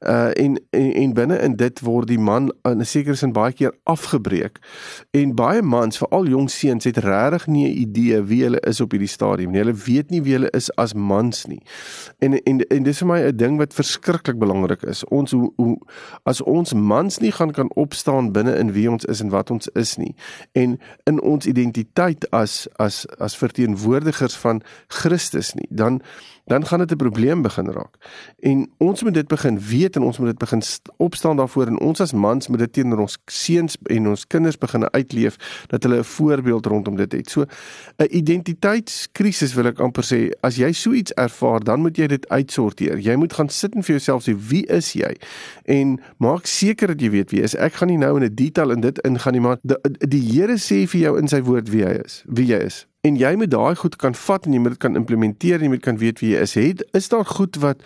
Uh 0.00 0.30
en 0.32 0.60
en, 0.70 0.92
en 0.94 1.12
binne 1.12 1.38
in 1.38 1.56
dit 1.56 1.80
word 1.80 2.08
die 2.08 2.18
man 2.18 2.54
in 2.62 2.78
'n 2.78 2.84
sekere 2.84 3.14
sin 3.14 3.32
baie 3.32 3.52
keer 3.52 3.74
afgebreek. 3.82 4.58
En 5.10 5.34
baie 5.34 5.62
mans, 5.62 5.98
veral 5.98 6.26
jong 6.26 6.50
seuns, 6.50 6.84
het 6.84 6.96
regtig 6.96 7.46
nie 7.46 7.66
'n 7.68 7.78
idee 7.78 8.22
wie 8.22 8.42
hulle 8.42 8.60
is 8.60 8.80
op 8.80 8.90
hierdie 8.90 9.08
stadium 9.08 9.50
nie. 9.50 9.58
Hulle 9.58 9.74
weet 9.74 10.10
nie 10.10 10.22
wie 10.22 10.32
hulle 10.32 10.50
is 10.50 10.74
as 10.76 10.94
mans 10.94 11.46
nie. 11.46 11.62
En 12.18 12.42
en 12.42 12.60
en 12.60 12.82
dis 12.82 12.98
vir 12.98 13.08
my 13.08 13.20
'n 13.20 13.36
ding 13.36 13.58
wat 13.58 13.74
verskriklik 13.74 14.38
belangrik 14.38 14.82
is. 14.82 15.04
Ons 15.04 15.30
hoe, 15.30 15.52
hoe 15.56 15.78
as 16.22 16.40
ons 16.40 16.72
mans 16.72 17.18
nie 17.18 17.32
gaan 17.32 17.50
kan 17.52 17.74
opstaan 17.74 18.32
binne 18.32 18.56
in 18.56 18.72
wie 18.72 18.90
ons 18.90 19.04
is 19.04 19.20
en 19.20 19.28
wat 19.28 19.50
ons 19.50 19.68
is 19.68 19.96
nie 19.96 20.14
en 20.52 20.80
in 21.04 21.22
ons 21.22 21.46
identiteit 21.46 22.30
as 22.30 22.68
as 22.76 23.06
as 23.18 23.36
verteenwoordigers 23.36 24.36
van 24.36 24.62
Christus 24.88 25.54
nie, 25.54 25.68
dan 25.70 26.02
dan 26.44 26.66
gaan 26.66 26.78
dit 26.78 26.92
'n 26.92 26.96
probleem 26.96 27.42
begin 27.42 27.70
raak. 27.70 27.96
En 28.38 28.70
ons 28.78 29.02
moet 29.02 29.14
dit 29.14 29.26
begin 29.26 29.60
weet 29.60 29.96
en 29.96 30.02
ons 30.02 30.18
moet 30.18 30.28
dit 30.28 30.38
begin 30.38 30.62
opstaan 30.96 31.36
daarvoor 31.36 31.66
en 31.66 31.78
ons 31.78 32.00
as 32.00 32.12
mans 32.12 32.48
moet 32.48 32.58
dit 32.58 32.72
teenoor 32.72 33.04
ons 33.06 33.18
seuns 33.26 33.76
en 33.82 34.08
ons 34.08 34.26
kinders 34.26 34.58
begin 34.58 34.90
uitleef 34.90 35.36
dat 35.68 35.82
hulle 35.82 35.98
'n 35.98 36.04
voorbeeld 36.04 36.66
rondom 36.66 36.96
dit 36.96 37.12
het. 37.12 37.30
So 37.30 37.44
'n 37.98 38.06
identiteitskrisis 38.10 39.54
wil 39.54 39.66
ek 39.66 39.78
amper 39.78 40.04
sê, 40.04 40.30
as 40.40 40.56
jy 40.56 40.72
so 40.72 40.92
iets 40.92 41.12
ervaar, 41.12 41.60
dan 41.60 41.80
moet 41.80 41.96
jy 41.96 42.06
dit 42.06 42.28
uitsorteer. 42.28 42.98
Jy 42.98 43.16
moet 43.16 43.32
gaan 43.32 43.48
sit 43.48 43.74
en 43.74 43.82
vir 43.82 43.94
jouself 43.96 44.22
sê, 44.22 44.34
wie 44.48 44.66
is 44.66 44.92
jy? 44.92 45.16
En 45.64 46.00
maak 46.16 46.46
seker 46.46 46.86
dat 46.86 47.00
jy 47.00 47.10
weet 47.10 47.30
wie 47.30 47.38
jy 47.38 47.44
is. 47.44 47.56
Ek 47.56 47.72
gaan 47.72 47.88
nie 47.88 47.98
nou 47.98 48.16
in 48.16 48.24
'n 48.24 48.34
detail 48.34 48.70
in 48.70 48.80
dit 48.80 48.98
ingaan 48.98 49.32
nie, 49.32 49.40
maar 49.40 49.58
die, 49.62 49.76
die 49.98 50.22
Here 50.34 50.56
sê 50.58 50.86
vir 50.88 51.00
jou 51.00 51.18
in 51.18 51.28
sy 51.28 51.42
woord 51.42 51.68
wie 51.68 51.84
hy 51.84 52.00
is, 52.04 52.24
wie 52.26 52.46
jy 52.46 52.58
is 52.58 52.86
en 53.04 53.18
jy 53.20 53.34
moet 53.36 53.50
daai 53.52 53.76
goed 53.76 53.96
kan 54.00 54.14
vat 54.16 54.46
en 54.48 54.54
jy 54.56 54.60
moet 54.64 54.74
dit 54.76 54.80
kan 54.80 54.96
implementeer 54.96 55.58
en 55.58 55.66
jy 55.66 55.72
moet 55.74 55.84
kan 55.84 55.98
weet 56.00 56.22
wie 56.22 56.30
jy 56.32 56.44
is. 56.46 56.54
Het 56.56 56.84
is 56.96 57.10
daar 57.12 57.26
goed 57.28 57.58
wat 57.60 57.82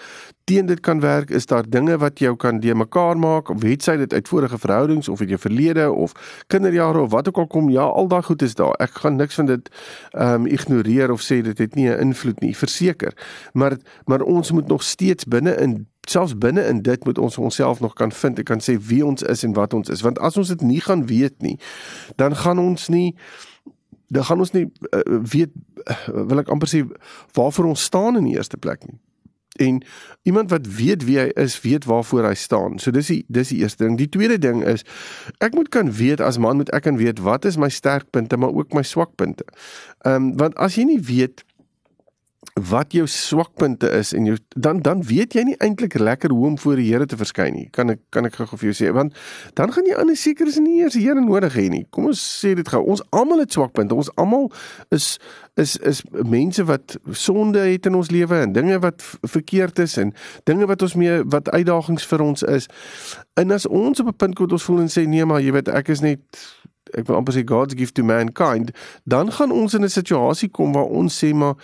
teen 0.47 0.69
dit 0.71 0.81
kan 0.81 1.01
werk? 1.03 1.33
Is 1.35 1.49
daar 1.51 1.67
dinge 1.67 1.97
wat 1.99 2.23
jou 2.23 2.37
kan 2.37 2.61
de 2.63 2.75
mekaar 2.75 3.19
maak 3.19 3.51
het 3.65 3.83
sy 3.83 3.97
dit 3.99 4.15
uit 4.15 4.31
vorige 4.31 4.59
verhoudings 4.59 5.09
of 5.09 5.21
uit 5.21 5.35
jou 5.35 5.41
verlede 5.43 5.91
of 5.91 6.15
kinderjare 6.47 7.03
of 7.03 7.11
wat 7.11 7.29
ook 7.29 7.43
al 7.43 7.51
kom? 7.51 7.71
Ja, 7.71 7.83
al 7.83 8.09
daai 8.09 8.23
goed 8.23 8.43
is 8.43 8.55
daar. 8.55 8.79
Ek 8.79 9.03
gaan 9.03 9.19
niks 9.19 9.35
van 9.35 9.51
dit 9.51 9.69
ehm 10.15 10.47
um, 10.47 10.47
ignoreer 10.47 11.11
of 11.11 11.23
sê 11.27 11.43
dit 11.43 11.59
het 11.59 11.75
nie 11.75 11.91
'n 11.91 12.01
invloed 12.01 12.41
nie, 12.41 12.57
verseker. 12.57 13.13
Maar 13.53 13.77
maar 14.05 14.23
ons 14.23 14.53
moet 14.53 14.69
nog 14.69 14.83
steeds 14.83 15.25
binne 15.25 15.57
in 15.57 15.87
selfs 16.09 16.39
binne 16.39 16.63
in 16.65 16.83
dit 16.83 17.05
moet 17.05 17.19
ons 17.19 17.39
onsself 17.39 17.81
nog 17.81 17.93
kan 17.95 18.13
vind. 18.13 18.39
Ek 18.39 18.45
kan 18.45 18.61
sê 18.61 18.79
wie 18.81 19.05
ons 19.07 19.23
is 19.23 19.43
en 19.43 19.53
wat 19.53 19.75
ons 19.75 19.89
is. 19.89 20.01
Want 20.01 20.19
as 20.19 20.37
ons 20.37 20.49
dit 20.49 20.61
nie 20.61 20.81
gaan 20.81 21.07
weet 21.07 21.43
nie, 21.43 21.59
dan 22.17 22.37
gaan 22.37 22.59
ons 22.59 22.89
nie 22.89 23.17
dan 24.09 24.25
gaan 24.25 24.41
ons 24.41 24.55
nie 24.55 24.67
uh, 24.67 25.03
weet 25.33 25.53
uh, 25.85 26.25
wil 26.31 26.41
ek 26.43 26.49
amper 26.53 26.71
sê 26.71 26.85
waarvoor 27.37 27.73
ons 27.75 27.85
staan 27.91 28.17
in 28.21 28.31
die 28.31 28.37
eerste 28.37 28.57
plek 28.61 28.87
nie. 28.89 28.99
En 29.59 29.83
iemand 30.23 30.51
wat 30.51 30.67
weet 30.67 31.05
wie 31.05 31.19
hy 31.19 31.31
is, 31.35 31.57
weet 31.61 31.85
waarvoor 31.89 32.29
hy 32.29 32.35
staan. 32.39 32.79
So 32.79 32.95
dis 32.95 33.11
die 33.11 33.25
dis 33.27 33.51
die 33.51 33.59
eerste 33.65 33.85
ding. 33.85 33.97
Die 33.99 34.09
tweede 34.09 34.39
ding 34.39 34.63
is 34.63 34.85
ek 35.45 35.57
moet 35.59 35.69
kan 35.75 35.91
weet 35.93 36.23
as 36.23 36.39
man 36.39 36.61
moet 36.61 36.71
ek 36.77 36.87
kan 36.87 37.01
weet 37.01 37.19
wat 37.27 37.49
is 37.49 37.59
my 37.59 37.71
sterkpunte 37.73 38.39
maar 38.39 38.55
ook 38.55 38.77
my 38.77 38.85
swakpunte. 38.87 39.47
Ehm 40.07 40.15
um, 40.15 40.33
want 40.39 40.57
as 40.63 40.79
jy 40.79 40.87
nie 40.89 41.01
weet 41.03 41.45
wat 42.61 42.93
jou 42.93 43.07
swakpunte 43.07 43.89
is 43.91 44.13
en 44.13 44.25
jou 44.25 44.37
dan 44.57 44.81
dan 44.83 45.03
weet 45.07 45.35
jy 45.35 45.45
nie 45.49 45.57
eintlik 45.65 45.99
lekker 45.99 46.31
hoe 46.31 46.47
om 46.47 46.59
voor 46.59 46.77
die 46.77 46.87
Here 46.89 47.07
te 47.07 47.17
verskyn 47.17 47.55
nie. 47.55 47.67
Kan 47.71 47.91
ek 47.91 48.01
kan 48.11 48.27
ek 48.27 48.39
gou 48.39 48.57
vir 48.57 48.71
jou 48.71 48.77
sê 48.79 48.93
want 48.95 49.17
dan 49.59 49.73
gaan 49.73 49.87
jy 49.87 49.97
ander 49.99 50.17
seker 50.17 50.49
is 50.49 50.59
nie 50.63 50.81
eers 50.83 50.97
die 50.97 51.05
Here 51.07 51.21
nodig 51.21 51.55
hê 51.55 51.69
nie. 51.73 51.85
Kom 51.91 52.09
ons 52.11 52.21
sê 52.21 52.55
dit 52.59 52.69
gou. 52.69 52.83
Ons 52.85 53.03
almal 53.11 53.45
het 53.45 53.53
swakpunte. 53.53 53.95
Ons 53.95 54.11
almal 54.17 54.51
is 54.95 55.19
is 55.59 55.77
is 55.77 56.03
mense 56.11 56.65
wat 56.65 56.97
sonde 57.13 57.65
het 57.67 57.87
in 57.87 57.99
ons 57.99 58.11
lewe 58.15 58.43
en 58.43 58.53
dinge 58.53 58.79
wat 58.83 59.03
verkeerd 59.27 59.79
is 59.79 59.97
en 59.99 60.15
dinge 60.45 60.67
wat 60.67 60.83
ons 60.83 60.95
mee 60.95 61.23
wat 61.25 61.51
uitdagings 61.51 62.07
vir 62.07 62.23
ons 62.23 62.43
is. 62.43 62.69
En 63.35 63.51
as 63.51 63.67
ons 63.67 64.01
op 64.01 64.07
'n 64.07 64.17
punt 64.17 64.35
kom 64.35 64.47
wat 64.47 64.59
ons 64.59 64.65
voel 64.65 64.81
en 64.81 64.93
sê 64.93 65.07
nee 65.07 65.25
maar 65.25 65.41
jy 65.41 65.53
weet 65.53 65.69
ek 65.69 65.89
is 65.89 66.01
net 66.01 66.21
ek 66.95 67.07
wil 67.09 67.17
amper 67.17 67.35
sê 67.37 67.45
God's 67.45 67.75
gift 67.79 67.95
to 67.95 68.05
mankind, 68.05 68.71
dan 69.05 69.33
gaan 69.33 69.53
ons 69.53 69.75
in 69.75 69.85
'n 69.85 69.89
situasie 69.89 70.49
kom 70.49 70.73
waar 70.73 70.89
ons 70.89 71.25
sê 71.25 71.35
maar 71.35 71.55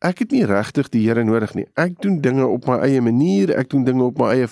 ek 0.00 0.18
het 0.18 0.30
nie 0.30 0.44
regtig 0.44 0.88
die 0.88 1.06
Here 1.08 1.24
nodig 1.24 1.54
nie. 1.54 1.66
Ek 1.76 2.00
doen 2.00 2.20
dinge 2.20 2.46
op 2.46 2.66
my 2.66 2.78
eie 2.78 3.00
manier, 3.00 3.54
ek 3.56 3.70
doen 3.70 3.84
dinge 3.84 4.02
op 4.04 4.18
my 4.18 4.28
eie 4.34 4.48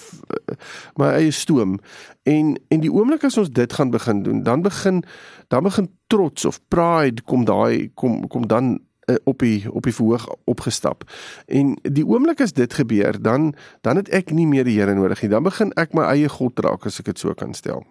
my 0.97 1.13
eie 1.13 1.31
stoom. 1.31 1.79
En 2.23 2.57
en 2.69 2.81
die 2.81 2.93
oomblik 2.93 3.25
as 3.25 3.39
ons 3.39 3.51
dit 3.51 3.73
gaan 3.73 3.91
begin 3.91 4.23
doen, 4.23 4.43
dan 4.43 4.63
begin 4.63 5.03
dan 5.49 5.63
begin 5.63 5.89
trots 6.07 6.45
of 6.45 6.61
pride 6.69 7.23
kom 7.23 7.45
daai 7.45 7.91
kom 7.95 8.29
kom 8.29 8.47
dan 8.47 8.79
uh, 9.11 9.17
op 9.25 9.39
die 9.39 9.73
op 9.73 9.83
die 9.83 9.95
verhoog 9.95 10.29
opgestap. 10.45 11.05
En 11.47 11.77
die 11.83 12.07
oomblik 12.07 12.41
as 12.41 12.53
dit 12.53 12.75
gebeur, 12.75 13.23
dan 13.23 13.55
dan 13.81 13.97
het 13.97 14.09
ek 14.09 14.31
nie 14.31 14.47
meer 14.47 14.65
die 14.65 14.79
Here 14.81 14.95
nodig 14.95 15.23
nie. 15.23 15.31
Dan 15.31 15.43
begin 15.43 15.73
ek 15.77 15.95
my 15.95 16.07
eie 16.13 16.29
god 16.29 16.59
raak 16.59 16.87
as 16.87 17.01
ek 17.01 17.13
dit 17.13 17.19
so 17.19 17.35
kan 17.35 17.55
stel. 17.55 17.85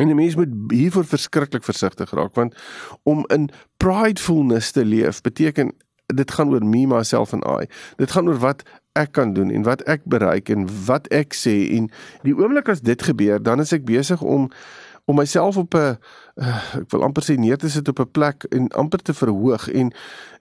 En 0.00 0.06
die 0.06 0.14
mens 0.14 0.36
moet 0.36 0.52
hiervoor 0.72 1.04
verskriklik 1.04 1.64
versigtig 1.64 2.10
raak 2.10 2.34
want 2.34 2.54
om 3.02 3.24
in 3.28 3.50
pridefulness 3.76 4.70
te 4.70 4.84
leef 4.84 5.20
beteken 5.20 5.72
dit 6.06 6.30
gaan 6.30 6.52
oor 6.52 6.64
me 6.64 6.86
myself 6.86 7.32
and 7.32 7.44
I. 7.44 7.68
Dit 7.96 8.10
gaan 8.10 8.28
oor 8.28 8.38
wat 8.38 8.62
ek 8.92 9.12
kan 9.12 9.32
doen 9.32 9.50
en 9.50 9.62
wat 9.62 9.82
ek 9.82 10.04
bereik 10.04 10.48
en 10.48 10.66
wat 10.86 11.08
ek 11.08 11.36
sê 11.36 11.54
en 11.76 11.90
die 12.26 12.34
oomblik 12.36 12.68
as 12.68 12.84
dit 12.84 13.02
gebeur 13.02 13.40
dan 13.42 13.60
is 13.60 13.72
ek 13.72 13.84
besig 13.88 14.22
om 14.22 14.50
om 15.04 15.16
myself 15.18 15.56
op 15.56 15.74
'n 15.74 15.96
uh, 16.36 16.74
ek 16.80 16.90
wil 16.92 17.02
amper 17.02 17.24
sê 17.24 17.36
neer 17.36 17.56
te 17.56 17.70
sit 17.70 17.88
op 17.88 18.00
'n 18.00 18.10
plek 18.10 18.44
en 18.50 18.68
amper 18.68 19.02
te 19.02 19.14
verhoog 19.14 19.68
en 19.68 19.92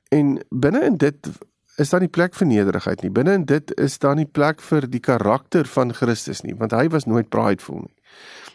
en 0.10 0.40
binne 0.50 0.82
in 0.86 0.98
dit 0.98 1.30
is 1.78 1.90
daar 1.90 2.00
nie 2.00 2.12
plek 2.12 2.36
vir 2.36 2.48
nederigheid 2.48 3.02
nie. 3.02 3.10
Binne 3.10 3.34
in 3.34 3.46
dit 3.46 3.80
is 3.80 3.98
daar 3.98 4.16
nie 4.16 4.26
plek 4.26 4.62
vir 4.62 4.90
die 4.90 5.00
karakter 5.00 5.66
van 5.66 5.94
Christus 5.94 6.42
nie 6.42 6.56
want 6.56 6.72
hy 6.72 6.88
was 6.90 7.06
nooit 7.06 7.30
prideful 7.30 7.80
nie. 7.80 7.96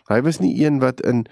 Hy 0.08 0.20
was 0.22 0.38
nie 0.38 0.54
een 0.64 0.80
wat 0.82 1.00
in 1.00 1.26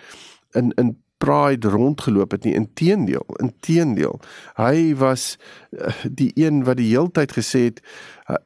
in 0.55 0.73
in 0.79 0.97
pride 1.25 1.69
rondgeloop 1.69 2.31
het 2.31 2.45
nie. 2.45 2.55
Inteendeel, 2.55 3.25
inteendeel. 3.37 4.21
Hy 4.55 4.95
was 5.01 5.37
uh, 5.71 5.93
die 6.11 6.31
een 6.35 6.65
wat 6.65 6.77
die 6.77 6.91
heeltyd 6.91 7.33
gesê 7.33 7.63
het 7.71 7.81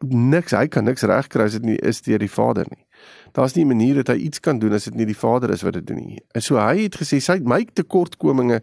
niks, 0.04 0.54
hy 0.54 0.66
kan 0.70 0.86
niks 0.86 1.06
regkry 1.06 1.48
as 1.48 1.56
dit 1.58 1.66
nie 1.66 1.78
is 1.86 2.02
deur 2.06 2.22
die 2.22 2.30
Vader 2.30 2.68
nie. 2.70 2.84
Daar's 3.32 3.54
nie 3.54 3.64
'n 3.64 3.68
manier 3.68 3.94
dat 3.94 4.08
hy 4.14 4.18
iets 4.28 4.40
kan 4.40 4.58
doen 4.58 4.72
as 4.72 4.84
dit 4.84 4.94
nie 4.94 5.06
die 5.06 5.16
Vader 5.16 5.50
is 5.50 5.62
wat 5.62 5.72
dit 5.72 5.86
doen 5.86 5.96
nie. 5.96 6.22
En 6.34 6.42
so 6.42 6.56
hy 6.56 6.82
het 6.82 6.96
gesê 6.96 7.20
sy 7.20 7.38
my 7.42 7.64
tekortkominge 7.72 8.62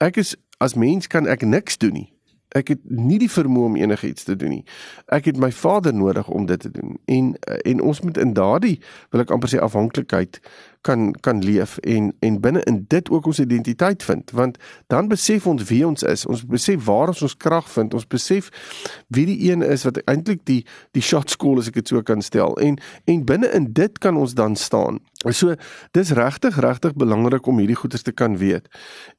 ek 0.00 0.16
is 0.16 0.36
as 0.58 0.74
mens 0.74 1.06
kan 1.06 1.26
ek 1.26 1.42
niks 1.42 1.78
doen 1.78 1.92
nie. 1.92 2.12
Ek 2.48 2.68
het 2.68 2.80
nie 2.84 3.18
die 3.18 3.30
vermoë 3.30 3.64
om 3.64 3.76
enigiets 3.76 4.24
te 4.24 4.36
doen 4.36 4.50
nie. 4.50 4.64
Ek 5.06 5.24
het 5.24 5.38
my 5.40 5.52
Vader 5.52 5.94
nodig 5.94 6.28
om 6.28 6.46
dit 6.46 6.60
te 6.60 6.70
doen. 6.70 6.98
En 7.04 7.34
en 7.64 7.80
ons 7.80 8.00
moet 8.00 8.18
in 8.18 8.32
daardie 8.32 8.80
wil 9.10 9.20
ek 9.20 9.30
amper 9.30 9.48
sê 9.48 9.58
afhanklikheid 9.58 10.40
kan 10.82 11.12
kan 11.20 11.44
leef 11.44 11.78
en 11.78 12.12
en 12.18 12.40
binne 12.40 12.62
in 12.62 12.84
dit 12.88 13.10
ook 13.10 13.26
ons 13.26 13.38
identiteit 13.38 14.02
vind. 14.02 14.30
Want 14.30 14.58
dan 14.86 15.08
besef 15.08 15.46
ons 15.46 15.62
wie 15.70 15.86
ons 15.86 16.02
is. 16.02 16.26
Ons 16.26 16.44
besef 16.46 16.84
waar 16.84 17.08
ons 17.08 17.22
ons 17.22 17.36
krag 17.36 17.70
vind. 17.70 17.94
Ons 17.94 18.06
besef 18.06 18.50
wie 19.06 19.26
die 19.26 19.50
een 19.50 19.62
is 19.62 19.86
wat 19.86 20.02
eintlik 20.04 20.42
die 20.50 20.64
die 20.90 21.02
shot 21.02 21.36
call 21.36 21.62
as 21.62 21.70
ek 21.70 21.80
dit 21.80 21.94
so 21.94 22.02
kan 22.02 22.22
stel. 22.22 22.58
En 22.58 22.78
en 23.04 23.24
binne 23.24 23.50
in 23.54 23.70
dit 23.72 23.98
kan 23.98 24.16
ons 24.16 24.34
dan 24.34 24.56
staan. 24.56 24.98
So 25.30 25.54
dis 25.94 26.10
regtig 26.10 26.58
regtig 26.58 26.94
belangrik 26.98 27.46
om 27.46 27.58
hierdie 27.62 27.78
goeders 27.78 28.02
te 28.02 28.12
kan 28.12 28.34
weet. 28.40 28.66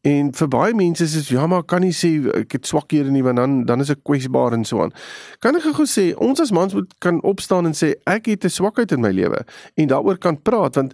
En 0.01 0.34
vir 0.36 0.48
baie 0.51 0.75
mense 0.75 1.03
is 1.03 1.13
dit 1.15 1.32
ja 1.38 1.48
maar 1.48 1.63
kan 1.63 1.82
nie 1.82 1.93
sê 1.96 2.12
ek 2.41 2.58
het 2.58 2.67
swakhede 2.67 3.12
nie 3.12 3.24
want 3.24 3.39
dan 3.39 3.62
dan 3.70 3.79
is 3.79 3.93
ek 3.93 4.03
kwesbaar 4.03 4.58
en 4.58 4.67
so 4.67 4.84
aan. 4.84 4.91
Kan 5.39 5.55
ek 5.55 5.70
gou 5.72 5.88
sê 5.88 6.10
ons 6.20 6.43
as 6.43 6.51
mans 6.51 6.75
moet 6.75 6.91
kan 7.00 7.22
opstaan 7.24 7.72
en 7.72 7.77
sê 7.77 7.93
ek 8.03 8.27
het 8.27 8.43
'n 8.43 8.51
swakheid 8.51 8.91
in 8.91 9.01
my 9.01 9.12
lewe. 9.12 9.46
En 9.75 9.88
daaroor 9.88 10.17
kan 10.17 10.41
praat 10.41 10.75
want 10.75 10.93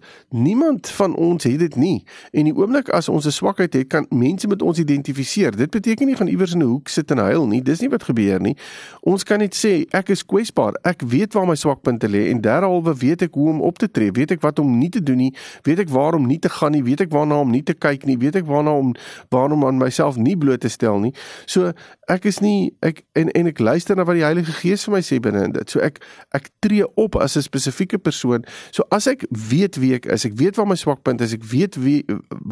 niemand 0.59 0.89
van 0.89 1.15
ons 1.15 1.43
het 1.43 1.59
dit 1.59 1.75
nie. 1.75 2.03
En 2.31 2.43
die 2.43 2.53
oomblik 2.55 2.89
as 2.89 3.09
ons 3.09 3.25
'n 3.25 3.31
swakheid 3.31 3.73
het, 3.73 3.87
kan 3.87 4.05
mense 4.09 4.47
met 4.47 4.61
ons 4.61 4.79
identifiseer. 4.79 5.55
Dit 5.55 5.69
beteken 5.69 6.05
nie 6.05 6.15
gaan 6.15 6.27
iewers 6.27 6.53
in 6.53 6.59
'n 6.59 6.67
hoek 6.67 6.87
sit 6.87 7.11
en 7.11 7.17
huil 7.17 7.47
nie. 7.47 7.61
Dis 7.61 7.79
nie 7.79 7.89
wat 7.89 8.03
gebeur 8.03 8.41
nie. 8.41 8.57
Ons 9.01 9.23
kan 9.23 9.39
net 9.39 9.55
sê 9.55 9.85
ek 9.89 10.09
is 10.09 10.25
kwesbaar. 10.25 10.73
Ek 10.83 11.01
weet 11.01 11.33
waar 11.33 11.47
my 11.47 11.55
swakpunte 11.55 12.09
lê 12.09 12.29
en 12.29 12.41
derhalwe 12.41 12.95
weet 12.97 13.21
ek 13.21 13.33
hoe 13.33 13.49
om 13.49 13.61
op 13.61 13.77
te 13.77 13.91
tree. 13.91 14.11
Weet 14.11 14.31
ek 14.31 14.41
wat 14.41 14.59
om 14.59 14.77
nie 14.77 14.89
te 14.89 15.03
doen 15.03 15.17
nie, 15.17 15.33
weet 15.63 15.79
ek 15.79 15.89
waarom 15.89 16.27
nie 16.27 16.39
te 16.39 16.49
gaan 16.49 16.71
nie, 16.71 16.83
weet 16.83 17.01
ek 17.01 17.11
waarna 17.11 17.39
om 17.39 17.51
nie 17.51 17.63
te 17.63 17.73
kyk 17.73 18.05
nie, 18.05 18.17
weet 18.17 18.35
ek 18.35 18.45
waarna 18.45 18.71
om 18.71 18.95
waarom 19.29 19.65
aan 19.65 19.77
myself 19.77 20.15
nie 20.15 20.37
bloot 20.37 20.59
te 20.59 20.69
stel 20.69 20.99
nie. 20.99 21.13
So 21.45 21.71
ek 22.07 22.25
is 22.25 22.39
nie 22.39 22.73
ek 22.81 23.03
en 23.13 23.29
en 23.29 23.47
ek 23.47 23.59
luister 23.59 23.95
na 23.95 24.03
wat 24.03 24.15
die 24.15 24.23
Heilige 24.23 24.51
Gees 24.51 24.83
vir 24.83 24.93
my 24.93 25.01
sê 25.01 25.19
binne 25.19 25.43
in 25.43 25.51
dit. 25.51 25.69
So 25.69 25.79
ek 25.79 25.99
ek 26.31 26.49
tree 26.59 26.85
op 26.95 27.15
as 27.15 27.37
'n 27.37 27.41
spesifieke 27.41 27.97
persoon. 27.97 28.43
So 28.71 28.83
as 28.91 29.07
ek 29.07 29.25
weet 29.29 29.75
wie 29.75 29.93
ek 29.93 30.05
is, 30.05 30.25
ek 30.25 30.33
weet 30.35 30.49
waar 30.56 30.68
my 30.68 30.75
swakpunt 30.75 31.22
is, 31.22 31.34
ek 31.34 31.44
weet 31.44 31.75
wie 31.75 32.06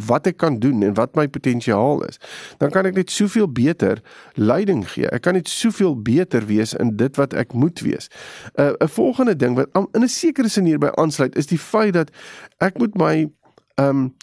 wat 0.08 0.28
ek 0.28 0.38
kan 0.38 0.60
doen 0.60 0.84
en 0.84 0.94
wat 0.94 1.16
my 1.16 1.28
potensiaal 1.28 2.04
is, 2.08 2.20
dan 2.62 2.72
kan 2.74 2.86
ek 2.86 2.96
net 2.96 3.12
soveel 3.12 3.48
beter 3.48 4.02
leiding 4.36 4.84
gee. 4.90 5.10
Ek 5.10 5.26
kan 5.26 5.38
net 5.38 5.50
soveel 5.50 5.96
beter 5.96 6.46
wees 6.46 6.74
in 6.78 6.96
dit 6.98 7.16
wat 7.18 7.34
ek 7.34 7.54
moet 7.54 7.80
wees. 7.86 8.10
'n 8.58 8.62
uh, 8.62 8.74
'n 8.82 8.88
volgende 8.88 9.36
ding 9.36 9.56
wat 9.56 9.70
in 9.94 10.04
'n 10.04 10.08
sekere 10.08 10.50
sin 10.50 10.66
hierby 10.66 10.90
aansluit 10.96 11.36
is 11.36 11.48
die 11.48 11.60
feit 11.60 11.94
dat 11.94 12.12
ek 12.60 12.78
moet 12.78 12.98
my 12.98 13.30
ehm 13.78 13.90
um, 13.90 14.14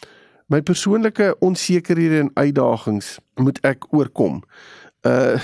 my 0.47 0.61
persoonlike 0.63 1.37
onsekerhede 1.41 2.19
en 2.19 2.31
uitdagings 2.35 3.19
moet 3.35 3.59
ek 3.65 3.87
oorkom. 3.93 4.43
Uh 5.03 5.41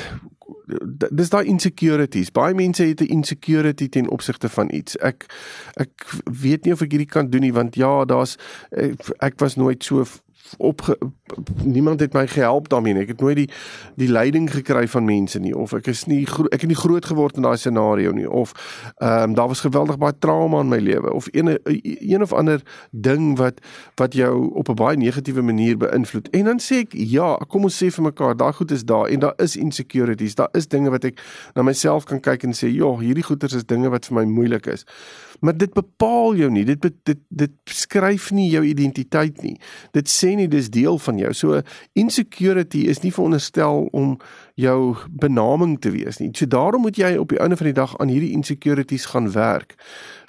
dis 1.11 1.30
daai 1.30 1.45
insecurities. 1.45 2.33
Baie 2.33 2.54
mense 2.54 2.85
het 2.85 3.00
'n 3.00 3.12
insecurity 3.21 3.88
ten 3.88 4.11
opsigte 4.11 4.49
van 4.49 4.69
iets. 4.73 4.97
Ek 4.97 5.26
ek 5.75 6.07
weet 6.25 6.64
nie 6.64 6.73
of 6.73 6.80
ek 6.80 6.90
hierdie 6.90 7.11
kan 7.11 7.30
doen 7.30 7.40
nie 7.40 7.52
want 7.52 7.75
ja, 7.75 8.04
daar's 8.04 8.37
ek, 8.71 9.09
ek 9.19 9.38
was 9.38 9.57
nooit 9.57 9.85
so 9.85 10.04
op 10.59 10.99
niemand 11.64 12.00
het 12.00 12.12
my 12.12 12.26
gehelp 12.26 12.68
daarmee 12.68 12.92
nie. 12.92 13.02
Ek 13.02 13.09
het 13.14 13.20
nooit 13.20 13.37
die 13.37 13.50
die 13.94 14.09
leiding 14.09 14.50
gekry 14.50 14.88
van 14.88 15.04
mense 15.04 15.38
nie 15.38 15.54
of 15.56 15.73
ek 15.73 15.87
is 15.87 16.06
nie 16.06 16.23
ek 16.50 16.61
het 16.61 16.68
nie 16.70 16.78
groot 16.78 17.04
geword 17.04 17.37
in 17.37 17.47
daai 17.47 17.56
scenario 17.56 18.12
nie 18.12 18.28
of 18.28 18.52
ehm 18.97 19.30
um, 19.30 19.35
daar 19.35 19.49
was 19.49 19.61
geweldig 19.61 19.99
baie 19.99 20.18
trauma 20.18 20.61
in 20.61 20.68
my 20.68 20.78
lewe 20.78 21.12
of 21.12 21.28
een 21.30 21.59
een 21.64 22.23
of 22.23 22.32
ander 22.32 22.62
ding 22.90 23.37
wat 23.38 23.61
wat 23.94 24.14
jou 24.14 24.50
op 24.54 24.68
'n 24.68 24.75
baie 24.75 24.97
negatiewe 24.97 25.42
manier 25.42 25.76
beïnvloed. 25.76 26.30
En 26.30 26.44
dan 26.44 26.59
sê 26.61 26.82
ek 26.85 26.92
ja, 26.92 27.37
kom 27.49 27.62
ons 27.62 27.82
sê 27.82 27.90
vir 27.90 28.04
mekaar, 28.04 28.37
daai 28.37 28.52
goed 28.52 28.70
is 28.70 28.85
daar 28.85 29.06
en 29.09 29.18
daar 29.18 29.35
is 29.37 29.56
insecurities. 29.56 30.35
Daar 30.35 30.49
is 30.52 30.68
dinge 30.68 30.90
wat 30.90 31.04
ek 31.04 31.23
na 31.54 31.62
myself 31.62 32.04
kan 32.04 32.20
kyk 32.20 32.42
en 32.42 32.52
sê, 32.52 32.68
"Ja, 32.68 32.99
hierdie 32.99 33.25
goeters 33.25 33.52
is 33.52 33.66
dinge 33.66 33.88
wat 33.88 34.06
vir 34.06 34.14
my 34.14 34.25
moeilik 34.25 34.66
is." 34.66 34.85
Maar 35.40 35.56
dit 35.56 35.73
bepaal 35.73 36.35
jou 36.35 36.50
nie. 36.50 36.64
Dit 36.64 36.82
dit 36.82 37.18
dit 37.28 37.50
skryf 37.64 38.30
nie 38.30 38.50
jou 38.50 38.64
identiteit 38.64 39.42
nie. 39.42 39.56
Dit 39.92 40.09
sê 40.09 40.30
nie 40.37 40.49
dis 40.49 40.71
deel 40.71 40.99
van 40.99 41.19
jou. 41.19 41.33
So 41.35 41.61
insecurity 41.93 42.87
is 42.91 43.01
nie 43.03 43.13
veronderstel 43.13 43.89
om 43.93 44.19
jou 44.55 44.97
benaming 45.11 45.79
te 45.81 45.91
wees 45.91 46.19
nie. 46.21 46.31
So 46.37 46.47
daarom 46.47 46.85
moet 46.87 46.99
jy 47.01 47.15
op 47.17 47.33
die 47.33 47.41
einde 47.41 47.57
van 47.57 47.71
die 47.71 47.77
dag 47.77 47.97
aan 47.99 48.13
hierdie 48.13 48.33
insecurities 48.37 49.09
gaan 49.13 49.31
werk. 49.33 49.75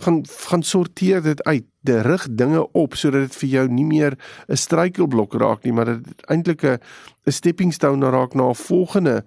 Gaan 0.04 0.22
gaan 0.48 0.64
sorteer 0.64 1.22
dit 1.22 1.44
uit. 1.44 1.68
Dit 1.82 2.06
rig 2.06 2.28
dinge 2.30 2.62
op 2.78 2.94
sodat 2.94 3.22
dit 3.26 3.36
vir 3.36 3.50
jou 3.50 3.68
nie 3.68 3.86
meer 3.86 4.18
'n 4.48 4.56
struikelblok 4.56 5.34
raak 5.34 5.64
nie, 5.64 5.74
maar 5.74 5.86
dit 5.86 6.24
eintlik 6.30 6.64
'n 6.64 6.78
'n 7.26 7.32
stepping 7.32 7.74
stone 7.74 8.10
raak 8.10 8.34
na 8.34 8.50
'n 8.50 8.56
volgende 8.56 9.24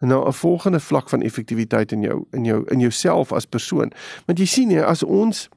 na 0.00 0.24
'n 0.24 0.32
volgende 0.32 0.80
vlak 0.80 1.08
van 1.08 1.22
effektiwiteit 1.22 1.92
in 1.92 2.00
jou 2.00 2.24
in 2.30 2.44
jou 2.44 2.64
in 2.66 2.80
jouself 2.80 3.32
as 3.32 3.44
persoon. 3.44 3.92
Want 4.26 4.38
jy 4.38 4.46
sien 4.46 4.68
nie 4.68 4.82
as 4.82 5.02
ons 5.02 5.48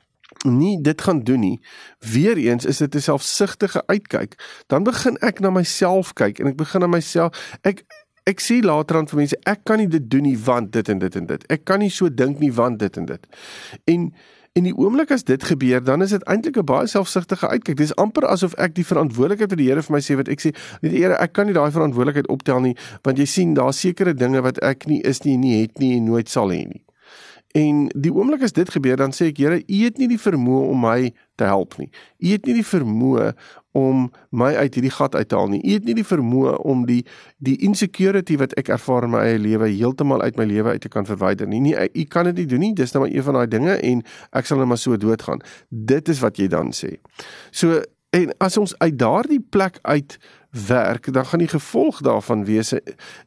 nie 0.44 0.82
dit 0.82 1.02
gaan 1.02 1.24
doen 1.24 1.40
nie. 1.40 1.60
Weereens 2.00 2.66
is 2.66 2.78
dit 2.78 2.96
'n 2.96 3.00
selfsugtige 3.00 3.84
uitkyk. 3.86 4.64
Dan 4.68 4.84
begin 4.84 5.18
ek 5.18 5.40
na 5.40 5.50
myself 5.50 6.14
kyk 6.14 6.40
en 6.40 6.48
ek 6.48 6.56
begin 6.56 6.82
na 6.82 6.88
myself 6.88 7.58
ek 7.62 7.84
ek 8.24 8.40
sê 8.42 8.62
later 8.62 8.98
aan 8.98 9.08
vir 9.08 9.18
mense 9.18 9.38
ek 9.44 9.64
kan 9.64 9.78
nie 9.78 9.88
dit 9.88 10.10
doen 10.10 10.22
nie 10.22 10.38
want 10.38 10.72
dit 10.72 10.90
en 10.90 11.00
dit 11.00 11.16
en 11.16 11.26
dit. 11.26 11.48
Ek 11.50 11.66
kan 11.66 11.80
nie 11.80 11.90
so 11.90 12.10
dink 12.10 12.40
nie 12.40 12.54
want 12.54 12.80
dit 12.80 12.98
en 12.98 13.06
dit. 13.06 13.28
En 13.86 14.14
in 14.54 14.68
die 14.68 14.74
oomblik 14.76 15.12
as 15.16 15.24
dit 15.24 15.44
gebeur, 15.44 15.84
dan 15.84 16.02
is 16.02 16.10
dit 16.10 16.24
eintlik 16.24 16.58
'n 16.58 16.66
baie 16.66 16.88
selfsugtige 16.88 17.48
uitkyk. 17.48 17.78
Dis 17.78 17.96
amper 17.96 18.28
asof 18.28 18.54
ek 18.54 18.76
die 18.76 18.86
verantwoordelikheid 18.86 19.50
vir 19.50 19.58
die 19.58 19.68
Here 19.68 19.82
vir 19.82 19.96
my 19.96 20.02
sê 20.02 20.16
wat 20.16 20.28
ek 20.28 20.42
sê, 20.42 20.54
nee 20.82 20.92
Here, 20.92 21.16
ek 21.16 21.34
kan 21.34 21.46
nie 21.46 21.54
daai 21.54 21.72
verantwoordelikheid 21.72 22.28
optel 22.28 22.60
nie 22.60 22.76
want 23.04 23.18
jy 23.18 23.26
sien 23.26 23.54
daar's 23.54 23.80
sekere 23.80 24.14
dinge 24.14 24.42
wat 24.42 24.60
ek 24.64 24.88
nie 24.88 25.02
is 25.02 25.24
nie, 25.24 25.38
nie 25.38 25.62
het 25.62 25.80
nie 25.80 25.98
en 25.98 26.06
nooit 26.06 26.30
sal 26.30 26.50
hê 26.50 26.68
nie. 26.68 26.84
En 27.58 27.88
die 27.92 28.14
oomblik 28.14 28.44
as 28.46 28.56
dit 28.56 28.70
gebeur, 28.72 28.96
dan 29.00 29.12
sê 29.16 29.32
ek, 29.32 29.40
Here, 29.42 29.60
U 29.60 29.80
het 29.84 29.98
nie 30.00 30.08
die 30.12 30.20
vermoë 30.22 30.70
om 30.72 30.86
my 30.86 31.12
te 31.40 31.48
help 31.50 31.76
nie. 31.82 31.90
U 32.22 32.32
het 32.32 32.46
nie 32.48 32.56
die 32.60 32.68
vermoë 32.68 33.32
om 33.78 34.06
my 34.36 34.52
uit 34.56 34.76
hierdie 34.78 34.92
gat 34.92 35.16
uit 35.16 35.30
te 35.32 35.36
haal 35.36 35.52
nie. 35.52 35.62
U 35.64 35.76
het 35.78 35.88
nie 35.88 35.96
die 35.98 36.08
vermoë 36.08 36.58
om 36.68 36.86
die 36.88 37.02
die 37.44 37.58
insecurity 37.66 38.38
wat 38.40 38.56
ek 38.60 38.72
ervaar 38.76 39.08
in 39.08 39.14
my 39.16 39.24
eie 39.26 39.40
lewe 39.42 39.70
heeltemal 39.72 40.24
uit 40.24 40.40
my 40.40 40.48
lewe 40.48 40.76
uit 40.76 40.84
te 40.84 40.92
kan 40.92 41.08
verwyder 41.08 41.48
nie. 41.48 41.62
Nee, 41.64 41.88
u 41.94 42.04
kan 42.04 42.30
dit 42.30 42.44
nie 42.44 42.50
doen 42.52 42.64
nie. 42.68 42.74
Dis 42.76 42.94
nou 42.96 43.06
maar 43.06 43.16
een 43.16 43.26
van 43.28 43.40
daai 43.40 43.48
dinge 43.52 43.80
en 43.80 44.04
ek 44.38 44.48
sal 44.48 44.62
net 44.62 44.72
maar 44.72 44.82
so 44.82 45.00
doodgaan. 45.00 45.44
Dit 45.70 46.12
is 46.12 46.22
wat 46.24 46.40
jy 46.40 46.48
dan 46.52 46.76
sê. 46.76 46.98
So 47.52 47.82
en 48.12 48.34
as 48.44 48.60
ons 48.60 48.76
uit 48.84 48.98
daardie 49.00 49.40
plek 49.40 49.80
uit 49.88 50.18
werk, 50.52 51.14
dan 51.14 51.26
gaan 51.26 51.40
die 51.40 51.48
gevolg 51.48 52.02
daarvan 52.02 52.46
wees 52.46 52.72
eh, 52.72 52.80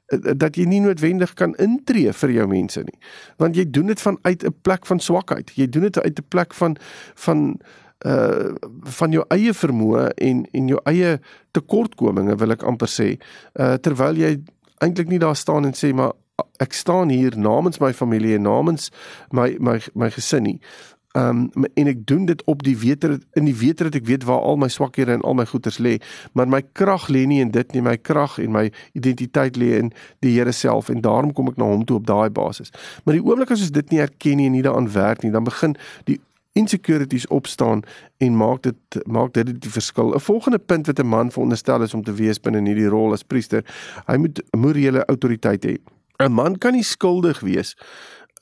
eh, 0.06 0.18
dat 0.36 0.56
jy 0.56 0.64
nie 0.68 0.80
noodwendig 0.80 1.32
kan 1.34 1.54
intree 1.56 2.12
vir 2.12 2.30
jou 2.30 2.46
mense 2.48 2.82
nie. 2.84 2.98
Want 3.36 3.56
jy 3.56 3.64
doen 3.70 3.86
dit 3.86 4.00
vanuit 4.00 4.44
'n 4.44 4.54
plek 4.62 4.86
van 4.86 5.00
swakheid. 5.00 5.50
Jy 5.54 5.68
doen 5.68 5.82
dit 5.82 5.98
uit 5.98 6.18
'n 6.18 6.28
plek 6.28 6.54
van 6.54 6.76
van 7.14 7.60
uh 8.06 8.52
van 8.80 9.10
jou 9.10 9.24
eie 9.28 9.52
vermoë 9.52 10.08
en 10.14 10.46
en 10.52 10.68
jou 10.68 10.80
eie 10.84 11.20
tekortkominge 11.50 12.36
wil 12.36 12.50
ek 12.50 12.62
amper 12.62 12.88
sê. 12.88 13.16
Uh 13.54 13.74
terwyl 13.74 14.16
jy 14.16 14.42
eintlik 14.78 15.08
nie 15.08 15.18
daar 15.18 15.36
staan 15.36 15.64
en 15.64 15.72
sê 15.72 15.94
maar 15.94 16.12
ek 16.62 16.72
staan 16.72 17.08
hier 17.08 17.38
namens 17.38 17.78
my 17.78 17.92
familie 17.92 18.34
en 18.34 18.42
namens 18.42 18.90
my 19.30 19.56
my 19.58 19.80
my 19.94 20.10
gesin 20.10 20.42
nie. 20.42 20.60
Ehm 21.14 21.48
um, 21.54 21.64
en 21.74 21.86
ek 21.86 22.00
doen 22.06 22.24
dit 22.26 22.40
op 22.50 22.62
die 22.66 22.74
wete 22.78 23.20
in 23.38 23.44
die 23.46 23.54
wete 23.54 23.86
dat 23.86 23.94
ek 23.94 24.06
weet 24.06 24.24
waar 24.26 24.40
al 24.42 24.56
my 24.58 24.66
swakhede 24.68 25.14
en 25.14 25.20
al 25.22 25.36
my 25.38 25.44
goeders 25.46 25.78
lê, 25.78 25.92
maar 26.34 26.48
my 26.50 26.58
krag 26.72 27.06
lê 27.06 27.22
nie 27.30 27.38
in 27.40 27.52
dit 27.54 27.72
nie, 27.72 27.82
my 27.86 27.94
krag 27.96 28.34
en 28.42 28.50
my 28.50 28.64
identiteit 28.98 29.54
lê 29.56 29.76
in 29.78 29.92
die 30.26 30.32
Here 30.34 30.52
self 30.52 30.90
en 30.90 31.04
daarom 31.06 31.30
kom 31.32 31.52
ek 31.52 31.60
na 31.62 31.68
hom 31.70 31.84
toe 31.86 32.00
op 32.00 32.08
daai 32.10 32.34
basis. 32.34 32.74
Maar 33.04 33.14
die 33.14 33.22
oomblik 33.22 33.54
as 33.54 33.62
ons 33.62 33.70
dit 33.76 33.94
nie 33.94 34.02
erken 34.02 34.42
nie 34.42 34.48
en 34.50 34.56
nie 34.58 34.64
daaraan 34.66 34.90
werk 34.90 35.22
nie, 35.22 35.30
dan 35.30 35.46
begin 35.46 35.76
die 36.10 36.18
insecurities 36.58 37.28
opstaan 37.30 37.86
en 38.18 38.36
maak 38.36 38.66
dit 38.66 38.98
maak 39.06 39.38
dit 39.38 39.54
die 39.54 39.70
verskil. 39.70 40.14
'n 40.14 40.20
Volgende 40.20 40.58
punt 40.58 40.90
wat 40.90 40.98
'n 40.98 41.06
man 41.06 41.30
veronderstel 41.30 41.82
is 41.82 41.94
om 41.94 42.02
te 42.02 42.14
wees 42.14 42.40
binne 42.40 42.58
in 42.58 42.66
hierdie 42.66 42.90
rol 42.90 43.12
as 43.12 43.22
priester, 43.22 43.62
hy 44.06 44.16
moet 44.16 44.42
morele 44.50 45.06
autoriteit 45.06 45.64
hê. 45.64 45.78
'n 46.18 46.32
Man 46.32 46.58
kan 46.58 46.72
nie 46.72 46.82
skuldig 46.82 47.40
wees 47.40 47.76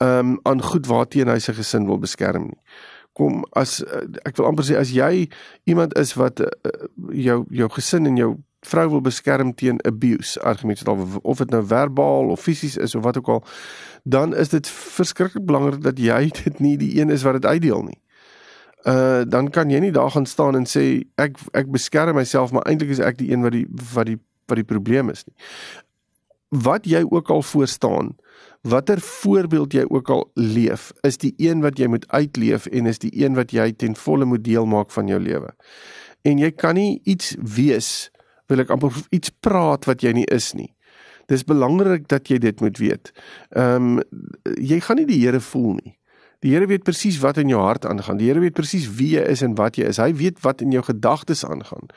um, 0.01 0.39
aan 0.43 0.61
goed 0.61 0.87
waarteen 0.87 1.27
hy 1.27 1.39
sy 1.39 1.53
gesin 1.57 1.87
wil 1.89 2.01
beskerm 2.01 2.49
nie. 2.49 2.59
Kom 3.13 3.43
as 3.59 3.79
uh, 3.83 4.05
ek 4.25 4.39
wil 4.39 4.49
amper 4.49 4.65
sê 4.65 4.77
as 4.79 4.93
jy 4.95 5.27
iemand 5.69 5.93
is 5.99 6.15
wat 6.17 6.41
uh, 6.41 6.49
jou 7.13 7.43
jou 7.49 7.69
gesin 7.77 8.09
en 8.09 8.17
jou 8.17 8.33
vrou 8.63 8.89
wil 8.89 9.01
beskerm 9.03 9.53
teen 9.53 9.81
abuse, 9.87 10.39
argumente 10.41 10.91
of 10.91 11.17
of 11.21 11.37
dit 11.37 11.49
nou 11.51 11.63
verbaal 11.67 12.31
of 12.31 12.41
fisies 12.41 12.77
is 12.77 12.95
of 12.95 13.03
wat 13.03 13.17
ook 13.17 13.27
al, 13.27 13.43
dan 14.03 14.35
is 14.35 14.49
dit 14.49 14.67
verskriklik 14.67 15.45
belangrik 15.45 15.83
dat 15.83 15.99
jy 15.99 16.29
dit 16.43 16.59
nie 16.59 16.77
die 16.77 16.99
een 16.99 17.09
is 17.09 17.23
wat 17.27 17.41
dit 17.41 17.45
uitdeel 17.45 17.83
nie. 17.83 17.99
Uh 18.83 19.23
dan 19.23 19.49
kan 19.49 19.69
jy 19.71 19.79
nie 19.79 19.93
daar 19.95 20.11
gaan 20.11 20.25
staan 20.25 20.55
en 20.59 20.67
sê 20.67 21.03
ek 21.15 21.39
ek 21.53 21.71
beskerm 21.71 22.15
myself 22.19 22.51
maar 22.51 22.67
eintlik 22.67 22.91
is 22.91 22.99
ek 22.99 23.17
die 23.19 23.31
een 23.31 23.43
wat 23.43 23.55
die 23.55 23.67
wat 23.93 24.09
die 24.11 24.19
wat 24.47 24.59
die 24.59 24.67
probleem 24.67 25.09
is 25.09 25.23
nie. 25.27 25.35
Wat 26.63 26.85
jy 26.85 27.01
ook 27.09 27.29
al 27.31 27.41
voor 27.41 27.67
staan, 27.67 28.11
watter 28.63 29.01
voorbeeld 29.03 29.73
jy 29.75 29.83
ook 29.91 30.09
al 30.09 30.23
leef, 30.39 30.91
is 31.03 31.19
die 31.19 31.33
een 31.37 31.61
wat 31.63 31.79
jy 31.79 31.89
moet 31.91 32.07
uitleef 32.07 32.65
en 32.71 32.87
is 32.87 33.01
die 33.03 33.11
een 33.23 33.35
wat 33.35 33.51
jy 33.51 33.71
ten 33.75 33.95
volle 33.99 34.25
moet 34.25 34.43
deel 34.43 34.65
maak 34.69 34.91
van 34.95 35.11
jou 35.11 35.19
lewe. 35.19 35.51
En 36.23 36.39
jy 36.39 36.51
kan 36.55 36.77
nie 36.79 37.01
iets 37.03 37.33
wees, 37.39 38.09
wil 38.47 38.63
ek 38.63 38.71
amper 38.71 38.95
iets 39.11 39.33
praat 39.43 39.87
wat 39.89 40.03
jy 40.03 40.13
nie 40.15 40.27
is 40.31 40.53
nie. 40.55 40.71
Dis 41.31 41.43
belangrik 41.47 42.07
dat 42.11 42.27
jy 42.31 42.39
dit 42.43 42.63
moet 42.63 42.79
weet. 42.79 43.11
Ehm 43.55 43.99
um, 43.99 44.31
jy 44.59 44.79
gaan 44.83 44.99
nie 44.99 45.07
die 45.07 45.21
Here 45.23 45.39
voel 45.43 45.75
nie. 45.79 45.95
Die 46.43 46.51
Here 46.51 46.67
weet 46.67 46.83
presies 46.83 47.21
wat 47.23 47.37
in 47.39 47.47
jou 47.47 47.61
hart 47.63 47.85
aangaan. 47.87 48.19
Die 48.19 48.27
Here 48.27 48.41
weet 48.43 48.55
presies 48.57 48.89
wie 48.97 49.13
jy 49.15 49.23
is 49.31 49.41
en 49.45 49.55
wat 49.55 49.77
jy 49.79 49.87
is. 49.87 49.99
Hy 50.01 50.11
weet 50.19 50.41
wat 50.43 50.61
in 50.61 50.73
jou 50.75 50.83
gedagtes 50.83 51.45
aangaan. 51.47 51.87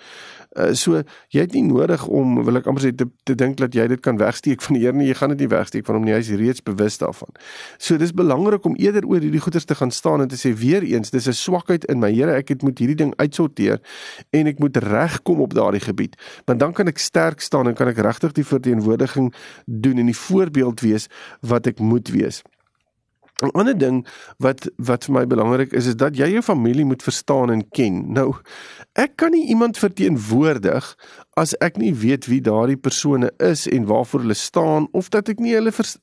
Uh, 0.56 0.70
so 0.78 1.02
jy 1.34 1.42
het 1.42 1.52
nie 1.56 1.64
nodig 1.66 2.06
om 2.06 2.38
wil 2.46 2.60
ek 2.60 2.68
amper 2.70 2.86
sê 2.86 2.92
te, 2.94 3.08
te 3.28 3.34
dink 3.36 3.58
dat 3.58 3.74
jy 3.76 3.88
dit 3.90 4.00
kan 4.04 4.16
wegsteek 4.20 4.62
van 4.62 4.78
die 4.78 4.84
Here 4.86 4.96
nie. 4.96 5.10
Jy 5.10 5.18
gaan 5.18 5.34
dit 5.34 5.44
nie 5.44 5.50
wegsteek 5.50 5.88
van 5.88 5.98
hom 5.98 6.06
nie. 6.06 6.14
Hy 6.14 6.22
is 6.22 6.30
reeds 6.38 6.62
bewus 6.64 7.00
daarvan. 7.02 7.34
So 7.82 7.98
dis 7.98 8.14
belangrik 8.16 8.64
om 8.70 8.78
eerder 8.78 9.04
oor 9.10 9.20
hierdie 9.20 9.42
goeters 9.42 9.66
te 9.66 9.76
gaan 9.76 9.90
staan 9.90 10.22
en 10.22 10.30
te 10.30 10.38
sê 10.38 10.54
weer 10.54 10.86
eens, 10.86 11.10
dis 11.10 11.26
'n 11.28 11.34
swakheid 11.34 11.84
in 11.90 11.98
my 12.00 12.12
Here. 12.14 12.38
Ek 12.38 12.48
het 12.54 12.62
moet 12.62 12.78
hierdie 12.78 12.96
ding 12.96 13.12
uitsorteer 13.18 13.82
en 14.30 14.46
ek 14.46 14.58
moet 14.62 14.76
regkom 14.76 15.40
op 15.40 15.54
daardie 15.54 15.82
gebied. 15.82 16.14
Want 16.46 16.60
dan 16.60 16.72
kan 16.72 16.86
ek 16.86 16.98
sterk 16.98 17.40
staan 17.40 17.66
en 17.66 17.74
kan 17.74 17.88
ek 17.88 17.98
regtig 17.98 18.32
die 18.32 18.46
verteenwoordiging 18.46 19.34
doen 19.66 19.98
en 19.98 20.06
die 20.06 20.16
voorbeeld 20.16 20.80
wees 20.80 21.08
wat 21.42 21.66
ek 21.66 21.78
moet 21.78 22.08
wees. 22.08 22.42
'n 23.44 23.52
Ander 23.52 23.78
ding 23.78 24.06
wat 24.38 24.70
wat 24.76 25.04
vir 25.04 25.14
my 25.14 25.26
belangrik 25.26 25.72
is 25.72 25.86
is 25.86 25.96
dat 25.96 26.16
jy 26.16 26.30
jou 26.32 26.42
familie 26.42 26.84
moet 26.84 27.02
verstaan 27.02 27.50
en 27.50 27.68
ken. 27.68 28.12
Nou, 28.12 28.34
ek 28.92 29.16
kan 29.16 29.30
nie 29.30 29.46
iemand 29.52 29.78
verteenwoordig 29.78 30.96
as 31.36 31.52
ek 31.60 31.76
nie 31.76 31.92
weet 31.92 32.24
wie 32.30 32.40
daardie 32.40 32.78
persone 32.80 33.28
is 33.44 33.66
en 33.68 33.84
waarvoor 33.84 34.22
hulle 34.24 34.34
staan 34.34 34.86
of 34.96 35.10
dat 35.12 35.28
ek 35.28 35.40
nie 35.44 35.52
hulle 35.52 35.72
vers, 35.76 35.96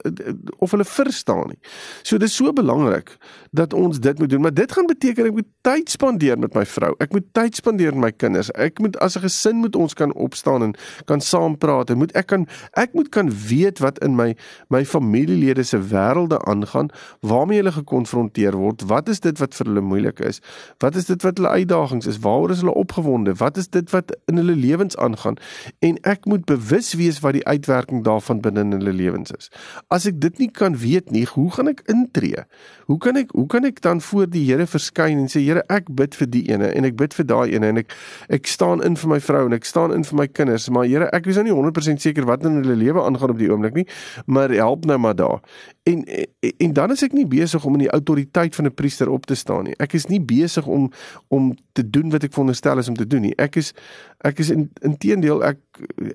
of 0.62 0.76
hulle 0.76 0.86
verstaan 0.86 1.50
nie. 1.50 1.58
So 2.06 2.22
dis 2.22 2.36
so 2.38 2.54
belangrik 2.54 3.16
dat 3.50 3.74
ons 3.74 3.98
dit 4.02 4.20
moet 4.22 4.30
doen, 4.30 4.44
maar 4.46 4.54
dit 4.54 4.72
gaan 4.72 4.86
beteken 4.90 5.32
ek 5.32 5.40
moet 5.40 5.50
tyd 5.66 5.90
spandeer 5.90 6.38
met 6.38 6.54
my 6.54 6.66
vrou. 6.70 6.92
Ek 7.02 7.16
moet 7.18 7.26
tyd 7.34 7.58
spandeer 7.58 7.98
met 7.98 8.04
my 8.04 8.12
kinders. 8.14 8.52
Ek 8.54 8.78
moet 8.84 8.98
as 9.02 9.18
'n 9.18 9.26
gesin 9.26 9.58
moet 9.58 9.76
ons 9.76 9.94
kan 9.94 10.14
opstaan 10.14 10.64
en 10.64 10.76
kan 11.06 11.22
saam 11.22 11.58
praat 11.58 11.90
en 11.90 11.98
moet 11.98 12.14
ek 12.14 12.28
kan 12.28 12.46
ek 12.78 12.94
moet 12.94 13.10
kan 13.10 13.30
weet 13.30 13.80
wat 13.80 13.98
in 14.06 14.16
my 14.16 14.36
my 14.70 14.86
familielede 14.86 15.64
se 15.64 15.80
wêrelde 15.82 16.38
aangaan, 16.46 16.90
waarmee 17.22 17.58
hulle 17.58 17.72
gekonfronteer 17.72 18.54
word, 18.54 18.82
wat 18.86 19.10
is 19.10 19.20
dit 19.20 19.40
wat 19.40 19.56
vir 19.56 19.66
hulle 19.66 19.82
moeilik 19.82 20.20
is? 20.20 20.42
Wat 20.78 20.96
is 20.96 21.06
dit 21.06 21.22
wat 21.24 21.38
hulle 21.38 21.50
uitdagings 21.50 22.06
is? 22.06 22.20
Waaroor 22.20 22.52
is 22.52 22.62
hulle 22.62 22.74
opgewonde? 22.74 23.34
Wat 23.34 23.58
is 23.58 23.68
dit 23.68 23.90
wat 23.90 24.18
in 24.26 24.38
hulle 24.38 24.56
lewens 24.56 24.98
aangaan? 24.98 25.23
Gaan 25.24 25.40
en 25.80 25.98
ek 26.10 26.28
moet 26.30 26.46
bewus 26.50 26.94
wees 27.00 27.22
wat 27.24 27.38
die 27.38 27.46
uitwerking 27.48 28.04
daarvan 28.06 28.42
binne 28.44 28.66
in 28.66 28.76
hulle 28.78 28.94
lewens 28.94 29.34
is. 29.36 29.50
As 29.94 30.08
ek 30.10 30.20
dit 30.22 30.40
nie 30.44 30.50
kan 30.52 30.78
weet 30.80 31.12
nie, 31.16 31.26
hoe 31.34 31.50
gaan 31.56 31.72
ek 31.72 31.84
intree? 31.92 32.46
Hoe 32.90 33.00
kan 33.02 33.20
ek 33.20 33.32
hoe 33.34 33.48
kan 33.48 33.68
ek 33.68 33.82
dan 33.86 34.02
voor 34.04 34.28
die 34.30 34.44
Here 34.44 34.68
verskyn 34.68 35.24
en 35.24 35.30
sê 35.32 35.44
Here, 35.44 35.64
ek 35.72 35.90
bid 35.96 36.18
vir 36.20 36.30
die 36.30 36.44
ene 36.52 36.72
en 36.76 36.88
ek 36.88 36.98
bid 37.00 37.16
vir 37.16 37.28
daai 37.30 37.56
ene 37.56 37.72
en 37.74 37.82
ek 37.84 37.96
ek 38.34 38.50
staan 38.52 38.84
in 38.84 38.98
vir 39.00 39.16
my 39.16 39.20
vrou 39.24 39.46
en 39.48 39.56
ek 39.56 39.68
staan 39.68 39.96
in 39.96 40.04
vir 40.08 40.20
my 40.20 40.28
kinders, 40.28 40.70
maar 40.70 40.88
Here, 40.90 41.10
ek 41.16 41.32
is 41.32 41.40
nou 41.40 41.48
nie 41.48 41.56
100% 41.56 42.04
seker 42.04 42.28
wat 42.30 42.44
in 42.48 42.60
hulle 42.62 42.76
lewe 42.80 43.04
aangaan 43.04 43.36
op 43.36 43.40
die 43.40 43.52
oomblik 43.52 43.78
nie, 43.80 43.88
maar 44.28 44.52
help 44.52 44.86
nou 44.90 45.00
maar 45.00 45.16
daar. 45.16 45.40
En, 45.88 46.04
en 46.08 46.74
en 46.74 46.74
dan 46.74 46.92
is 46.92 47.04
ek 47.06 47.14
nie 47.16 47.26
besig 47.30 47.66
om 47.66 47.76
in 47.78 47.86
die 47.86 47.94
autoriteit 47.94 48.56
van 48.56 48.66
'n 48.66 48.74
priester 48.74 49.10
op 49.10 49.26
te 49.26 49.36
staan 49.36 49.64
nie. 49.64 49.76
Ek 49.78 49.94
is 49.94 50.08
nie 50.08 50.22
besig 50.22 50.66
om 50.66 50.92
om 51.28 51.54
te 51.72 51.90
doen 51.90 52.10
wat 52.10 52.24
ek 52.24 52.34
veronderstel 52.34 52.78
is 52.78 52.88
om 52.88 52.96
te 52.96 53.08
doen 53.08 53.22
nie. 53.22 53.36
Ek 53.38 53.56
is 53.56 53.74
ek 54.24 54.40
is 54.40 54.50
in 54.50 54.70
inteendeel 54.82 55.44
ek 55.44 55.60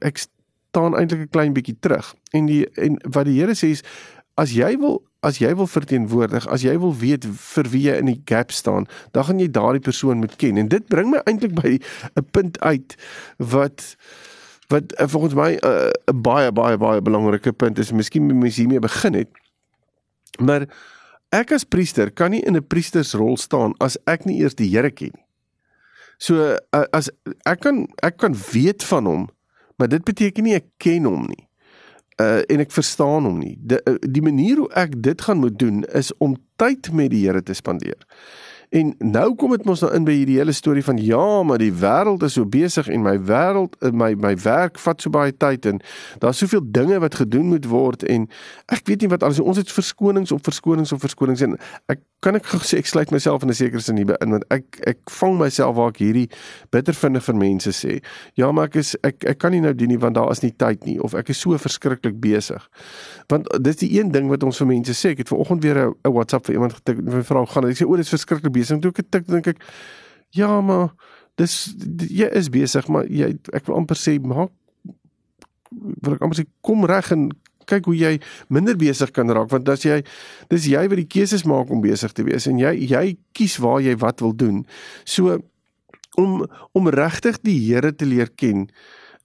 ek 0.00 0.18
staan 0.18 0.96
eintlik 0.96 1.26
'n 1.26 1.34
klein 1.34 1.52
bietjie 1.52 1.76
terug. 1.80 2.14
En 2.32 2.46
die 2.46 2.66
en 2.76 2.98
wat 3.12 3.26
die 3.26 3.40
Here 3.40 3.54
sê 3.54 3.70
is 3.76 3.82
as 4.36 4.54
jy 4.54 4.76
wil 4.78 5.02
as 5.26 5.40
jy 5.42 5.50
wil 5.58 5.66
verteenwoordig, 5.66 6.46
as 6.46 6.62
jy 6.62 6.76
wil 6.78 6.94
weet 6.94 7.26
vir 7.26 7.68
wie 7.72 7.82
jy 7.88 7.96
in 7.98 8.06
die 8.12 8.20
gap 8.24 8.52
staan, 8.54 8.86
dan 9.12 9.26
gaan 9.26 9.40
jy 9.42 9.48
daardie 9.50 9.82
persoon 9.82 10.22
moet 10.22 10.36
ken. 10.38 10.60
En 10.62 10.68
dit 10.70 10.84
bring 10.86 11.10
my 11.10 11.18
eintlik 11.26 11.54
by 11.58 11.78
'n 12.14 12.26
punt 12.30 12.60
uit 12.60 12.96
wat 13.38 13.96
wat 14.68 14.92
volgens 14.96 15.34
my 15.34 15.50
'n 15.56 15.64
uh, 15.64 15.90
baie 16.14 16.52
baie 16.52 16.76
baie 16.76 17.02
belangrike 17.02 17.52
punt 17.52 17.78
is. 17.78 17.92
Miskien 17.92 18.26
moet 18.26 18.36
mens 18.36 18.56
hiermee 18.56 18.78
begin 18.80 19.14
het. 19.14 19.28
Maar 20.38 20.68
ek 21.30 21.52
as 21.52 21.64
priester 21.64 22.10
kan 22.10 22.30
nie 22.30 22.42
in 22.42 22.56
'n 22.56 22.66
priestersrol 22.66 23.36
staan 23.36 23.74
as 23.78 23.98
ek 24.06 24.24
nie 24.24 24.40
eers 24.40 24.54
die 24.54 24.70
Here 24.70 24.90
ken 24.90 25.10
nie. 25.14 25.27
So 26.18 26.56
as 26.72 27.10
ek 27.46 27.62
kan 27.62 27.84
ek 28.02 28.18
kan 28.18 28.34
weet 28.50 28.84
van 28.90 29.06
hom, 29.06 29.28
maar 29.78 29.90
dit 29.90 30.04
beteken 30.04 30.48
nie 30.48 30.56
ek 30.58 30.66
ken 30.82 31.06
hom 31.06 31.28
nie. 31.30 31.44
Uh 32.18 32.42
en 32.50 32.64
ek 32.64 32.74
verstaan 32.74 33.28
hom 33.28 33.38
nie. 33.38 33.54
Die, 33.62 33.78
die 34.02 34.24
manier 34.24 34.64
hoe 34.64 34.70
ek 34.74 34.98
dit 35.02 35.22
gaan 35.22 35.38
moet 35.44 35.58
doen 35.58 35.84
is 35.94 36.10
om 36.18 36.34
tyd 36.58 36.90
met 36.92 37.12
die 37.14 37.22
Here 37.26 37.42
te 37.42 37.54
spandeer. 37.54 37.98
En 38.70 38.94
nou 38.98 39.34
kom 39.34 39.54
dit 39.56 39.64
mos 39.64 39.80
nou 39.80 39.88
in 39.96 40.04
by 40.04 40.12
hierdie 40.12 40.36
hele 40.36 40.52
storie 40.52 40.84
van 40.84 40.98
ja, 41.00 41.42
maar 41.42 41.60
die 41.62 41.72
wêreld 41.72 42.22
is 42.26 42.34
so 42.36 42.44
besig 42.44 42.90
en 42.92 43.00
my 43.06 43.14
wêreld 43.30 43.78
eh, 43.80 43.92
my 43.92 44.12
my 44.20 44.34
werk 44.44 44.76
vat 44.82 45.00
so 45.00 45.12
baie 45.14 45.32
tyd 45.32 45.64
en 45.70 45.80
daar's 46.20 46.42
soveel 46.42 46.60
dinge 46.64 46.98
wat 47.00 47.16
gedoen 47.22 47.48
moet 47.54 47.68
word 47.70 48.04
en 48.04 48.26
ek 48.68 48.84
weet 48.90 49.06
nie 49.06 49.12
wat 49.14 49.24
alles 49.24 49.40
ons 49.40 49.56
het 49.56 49.72
verskonings 49.72 50.34
op 50.36 50.44
verskonings 50.44 50.92
op 50.92 51.00
verskonings 51.00 51.46
en 51.46 51.56
ek 51.88 52.04
kan 52.24 52.34
ek 52.34 52.48
sê 52.66 52.80
ek 52.82 52.88
sluit 52.90 53.12
myself 53.14 53.44
in 53.46 53.50
'n 53.50 53.54
sekere 53.54 53.80
sin 53.80 53.96
hier 53.96 54.16
in 54.20 54.30
want 54.34 54.44
ek 54.50 54.80
ek 54.86 54.98
vang 55.20 55.38
myself 55.38 55.76
waar 55.76 55.90
ek 55.94 56.02
hierdie 56.02 56.28
bitter 56.70 56.94
vinnig 56.94 57.22
vir 57.22 57.34
mense 57.34 57.70
sê. 57.70 58.02
Ja, 58.34 58.50
maar 58.52 58.66
ek 58.66 58.76
is 58.76 58.96
ek 59.04 59.24
ek 59.24 59.38
kan 59.38 59.52
nie 59.52 59.60
nou 59.60 59.72
doen 59.72 59.88
nie 59.88 59.98
want 59.98 60.14
daar 60.14 60.30
is 60.30 60.42
nie 60.42 60.50
tyd 60.50 60.84
nie 60.84 60.98
of 61.00 61.14
ek 61.14 61.30
is 61.30 61.38
so 61.38 61.56
verskriklik 61.56 62.20
besig. 62.20 62.68
Want 63.28 63.46
dis 63.62 63.76
die 63.76 64.00
een 64.00 64.10
ding 64.10 64.28
wat 64.28 64.42
ons 64.42 64.58
vir 64.58 64.66
mense 64.66 64.92
sê. 64.92 65.10
Ek 65.14 65.18
het 65.18 65.28
vanoggend 65.28 65.62
weer 65.62 65.94
'n 66.04 66.12
WhatsApp 66.12 66.46
vir 66.46 66.54
iemand 66.54 66.72
getik 66.72 66.98
en 66.98 67.04
my 67.04 67.22
vrou 67.22 67.46
gaan 67.46 67.64
en 67.64 67.70
ek 67.70 67.76
sê 67.76 67.86
o, 67.86 67.96
dit 67.96 68.04
is 68.04 68.10
verskriklik 68.10 68.52
besig. 68.58 68.82
Toe 68.84 68.92
ek 68.94 69.10
tik 69.10 69.28
dink 69.30 69.52
ek 69.54 69.64
ja, 70.36 70.50
maar 70.60 70.90
dis 71.38 71.70
jy 72.10 72.28
is 72.36 72.50
besig, 72.52 72.88
maar 72.92 73.06
jy 73.06 73.36
ek 73.54 73.68
wil 73.68 73.80
amper 73.80 73.98
sê 73.98 74.18
maak 74.20 74.52
wil 75.70 76.16
ek 76.16 76.24
amper 76.24 76.40
sê 76.40 76.48
kom 76.64 76.86
reg 76.88 77.12
en 77.14 77.28
kyk 77.68 77.88
hoe 77.90 77.96
jy 77.96 78.14
minder 78.54 78.76
besig 78.80 79.12
kan 79.16 79.30
raak 79.34 79.50
want 79.52 79.68
as 79.68 79.84
jy 79.84 80.00
dis 80.52 80.68
jy 80.72 80.84
wat 80.88 81.00
die 81.00 81.10
keuses 81.10 81.44
maak 81.48 81.70
om 81.74 81.84
besig 81.84 82.14
te 82.16 82.24
wees 82.26 82.48
en 82.50 82.60
jy 82.60 82.72
jy 82.88 83.04
kies 83.36 83.58
waar 83.62 83.82
jy 83.84 83.96
wat 84.00 84.24
wil 84.24 84.34
doen. 84.36 84.64
So 85.04 85.38
om 86.18 86.46
om 86.76 86.90
regtig 86.90 87.42
die 87.44 87.58
Here 87.60 87.92
te 87.92 88.08
leer 88.08 88.32
ken 88.34 88.68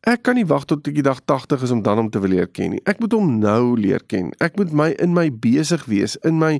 Ek 0.04 0.26
kan 0.28 0.36
nie 0.36 0.44
wag 0.44 0.66
tot 0.68 0.84
ek 0.90 0.98
die 0.98 1.06
dag 1.06 1.22
80 1.32 1.62
is 1.64 1.72
om 1.72 1.82
dan 1.84 2.02
om 2.02 2.10
te 2.12 2.20
wil 2.20 2.34
leer 2.34 2.50
ken 2.52 2.74
nie. 2.76 2.82
Ek 2.84 3.00
moet 3.00 3.14
hom 3.16 3.38
nou 3.40 3.78
leer 3.80 4.04
ken. 4.12 4.34
Ek 4.44 4.58
moet 4.60 4.74
my 4.76 4.90
in 5.00 5.14
my 5.16 5.30
besig 5.32 5.86
wees, 5.88 6.18
in 6.28 6.42
my 6.42 6.58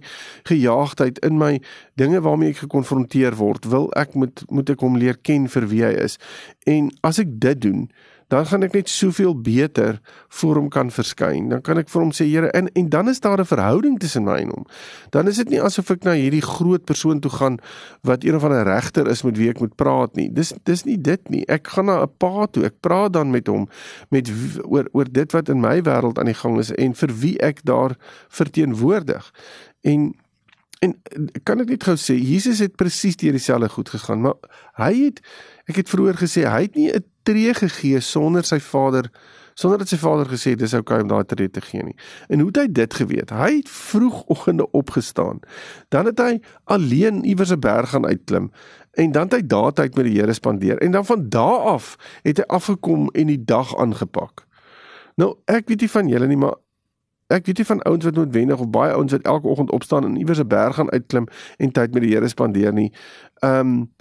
gejaagdheid, 0.48 1.20
in 1.28 1.36
my 1.42 1.58
dinge 2.00 2.22
waarmee 2.24 2.54
ek 2.54 2.62
gekonfronteer 2.64 3.36
word, 3.36 3.68
wil 3.68 3.90
ek 4.00 4.16
moet 4.16 4.46
moet 4.48 4.72
ek 4.72 4.86
hom 4.86 4.96
leer 4.96 5.20
ken 5.28 5.50
vir 5.52 5.68
wie 5.74 5.84
hy 5.84 5.92
is. 6.06 6.16
En 6.72 6.88
as 7.04 7.20
ek 7.20 7.36
dit 7.44 7.60
doen, 7.68 7.84
dan 8.34 8.48
gaan 8.50 8.66
ek 8.66 8.74
net 8.74 8.90
soveel 8.90 9.36
beter 9.38 10.00
voor 10.40 10.58
hom 10.58 10.70
kan 10.74 10.90
verskyn. 10.92 11.52
Dan 11.52 11.62
kan 11.62 11.78
ek 11.78 11.92
vir 11.94 12.02
hom 12.02 12.14
sê 12.16 12.26
Here 12.26 12.50
en 12.58 12.70
en 12.74 12.88
dan 12.90 13.12
is 13.12 13.22
daar 13.22 13.38
'n 13.38 13.46
verhouding 13.46 14.00
tussen 14.00 14.26
my 14.26 14.40
en 14.42 14.50
hom. 14.50 14.66
Dan 15.12 15.28
is 15.28 15.38
dit 15.38 15.50
nie 15.50 15.62
asof 15.62 15.92
ek 15.92 16.04
na 16.04 16.16
hierdie 16.18 16.42
groot 16.42 16.84
persoon 16.86 17.20
toe 17.20 17.32
gaan 17.32 17.60
wat 18.02 18.24
een 18.24 18.36
of 18.36 18.44
ander 18.44 18.64
regter 18.64 19.08
is 19.08 19.22
met 19.24 19.38
wie 19.38 19.50
ek 19.50 19.60
moet 19.60 19.76
praat 19.76 20.16
nie. 20.16 20.30
Dis 20.34 20.54
dis 20.64 20.84
nie 20.84 20.98
dit 20.98 21.30
nie. 21.30 21.46
Ek 21.48 21.68
gaan 21.68 21.86
na 21.86 22.02
'n 22.02 22.10
pa 22.18 22.46
toe. 22.46 22.66
Ek 22.66 22.82
praat 22.82 23.14
dan 23.14 23.30
met 23.32 23.48
hom 23.48 23.70
met 24.10 24.32
oor 24.66 24.90
oor 24.92 25.06
dit 25.12 25.32
wat 25.32 25.50
in 25.50 25.62
my 25.62 25.82
wêreld 25.82 26.18
aan 26.18 26.26
die 26.26 26.42
gang 26.42 26.60
is 26.60 26.72
en 26.72 26.94
vir 26.94 27.12
wie 27.20 27.38
ek 27.40 27.64
daar 27.64 27.96
verteenwoordig. 28.30 29.32
En 29.82 30.14
en 30.82 31.02
kan 31.44 31.60
ek 31.60 31.70
net 31.70 31.84
gou 31.84 31.96
sê 31.96 32.18
Jesus 32.18 32.60
het 32.60 32.76
presies 32.76 33.16
deur 33.16 33.32
dieselfde 33.32 33.70
goed 33.70 33.90
gegaan, 33.90 34.22
maar 34.22 34.36
hy 34.74 35.06
het 35.06 35.22
ek 35.70 35.76
het 35.76 35.90
vroeër 35.90 36.18
gesê 36.20 36.44
hy 36.50 36.62
het 36.62 36.76
nie 36.76 36.92
'n 36.92 37.13
tree 37.24 37.54
gegee 37.54 38.00
sonder 38.00 38.44
sy 38.44 38.60
vader 38.60 39.10
sonder 39.54 39.78
dat 39.84 39.90
sy 39.92 40.00
vader 40.02 40.30
gesê 40.30 40.56
dis 40.58 40.74
okay 40.74 41.04
om 41.04 41.10
daai 41.12 41.26
tree 41.30 41.50
te 41.50 41.62
gee 41.62 41.84
nie. 41.86 41.96
En 42.28 42.42
hoe 42.42 42.50
het 42.50 42.58
hy 42.58 42.68
dit 42.72 42.94
geweet? 42.94 43.30
Hy 43.30 43.50
het 43.60 43.70
vroegoggende 43.70 44.66
opgestaan. 44.72 45.44
Dan 45.94 46.10
het 46.10 46.20
hy 46.20 46.40
alleen 46.64 47.24
iewers 47.24 47.54
'n 47.54 47.60
berg 47.60 47.90
gaan 47.90 48.06
uitklim 48.06 48.52
en 48.94 49.12
dan 49.12 49.24
het 49.24 49.34
hy 49.34 49.48
daar 49.48 49.74
tyd 49.74 49.96
met 49.96 50.06
die 50.06 50.20
Here 50.20 50.34
spandeer 50.34 50.78
en 50.78 50.92
dan 50.92 51.06
van 51.06 51.30
daar 51.30 51.60
af 51.78 51.96
het 52.22 52.38
hy 52.38 52.44
afgekom 52.48 53.10
en 53.14 53.28
die 53.28 53.44
dag 53.44 53.78
aangepak. 53.78 54.46
Nou, 55.16 55.36
ek 55.46 55.68
weet 55.68 55.82
nie 55.82 55.90
van 55.90 56.08
julle 56.08 56.28
nie, 56.28 56.38
maar 56.38 56.56
ek 57.28 57.46
weet 57.46 57.58
nie 57.58 57.66
van 57.66 57.82
ouens 57.82 58.06
wat 58.06 58.16
noodwendig 58.16 58.60
of 58.60 58.70
baie 58.70 58.94
ouens 58.94 59.12
wat 59.12 59.22
elke 59.22 59.48
oggend 59.48 59.72
opstaan 59.72 60.06
en 60.06 60.18
iewers 60.18 60.40
'n 60.40 60.48
berg 60.48 60.76
gaan 60.76 60.92
uitklim 60.92 61.28
en 61.58 61.72
tyd 61.72 61.94
met 61.94 62.04
die 62.04 62.14
Here 62.14 62.28
spandeer 62.28 62.74
nie. 62.74 62.92
Ehm 63.40 63.60
um, 63.60 63.92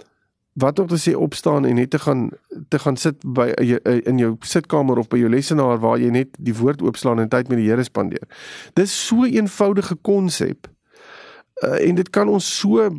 wat 0.53 0.79
om 0.79 0.87
te 0.87 0.97
sê 1.01 1.15
opstaan 1.15 1.65
en 1.65 1.75
net 1.75 1.89
te 1.89 1.99
gaan 1.99 2.29
te 2.69 2.79
gaan 2.79 2.97
sit 2.97 3.15
by 3.25 3.47
eh, 3.57 4.01
in 4.05 4.17
jou 4.17 4.35
sitkamer 4.39 4.97
of 4.97 5.07
by 5.09 5.17
jou 5.17 5.29
lesenaar 5.29 5.79
waar 5.81 5.97
jy 5.99 6.11
net 6.13 6.35
die 6.37 6.55
woord 6.55 6.81
oopslaan 6.81 7.19
en 7.19 7.29
tyd 7.29 7.49
met 7.49 7.57
die 7.57 7.69
Here 7.69 7.83
spandeer. 7.83 8.27
Dis 8.73 8.93
so 9.07 9.23
'n 9.23 9.33
eenvoudige 9.33 9.95
konsep. 10.01 10.69
Uh, 11.63 11.87
en 11.87 11.95
dit 11.95 12.09
kan 12.09 12.27
ons 12.27 12.57
so 12.59 12.89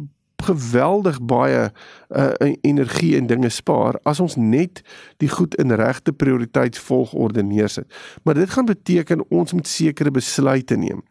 geweldig 0.45 1.23
baie 1.23 1.73
uh, 2.11 2.53
energie 2.61 3.17
en 3.17 3.27
dinge 3.27 3.49
spaar 3.49 3.99
as 4.03 4.21
ons 4.21 4.37
net 4.37 4.83
die 5.17 5.29
goed 5.29 5.55
in 5.55 5.73
regte 5.73 6.12
prioriteitsvolgorde 6.12 7.43
neersit. 7.43 7.87
Maar 8.23 8.35
dit 8.35 8.51
gaan 8.51 8.64
beteken 8.64 9.25
ons 9.31 9.53
moet 9.53 9.69
sekere 9.69 10.11
besluite 10.11 10.77
neem. 10.77 11.03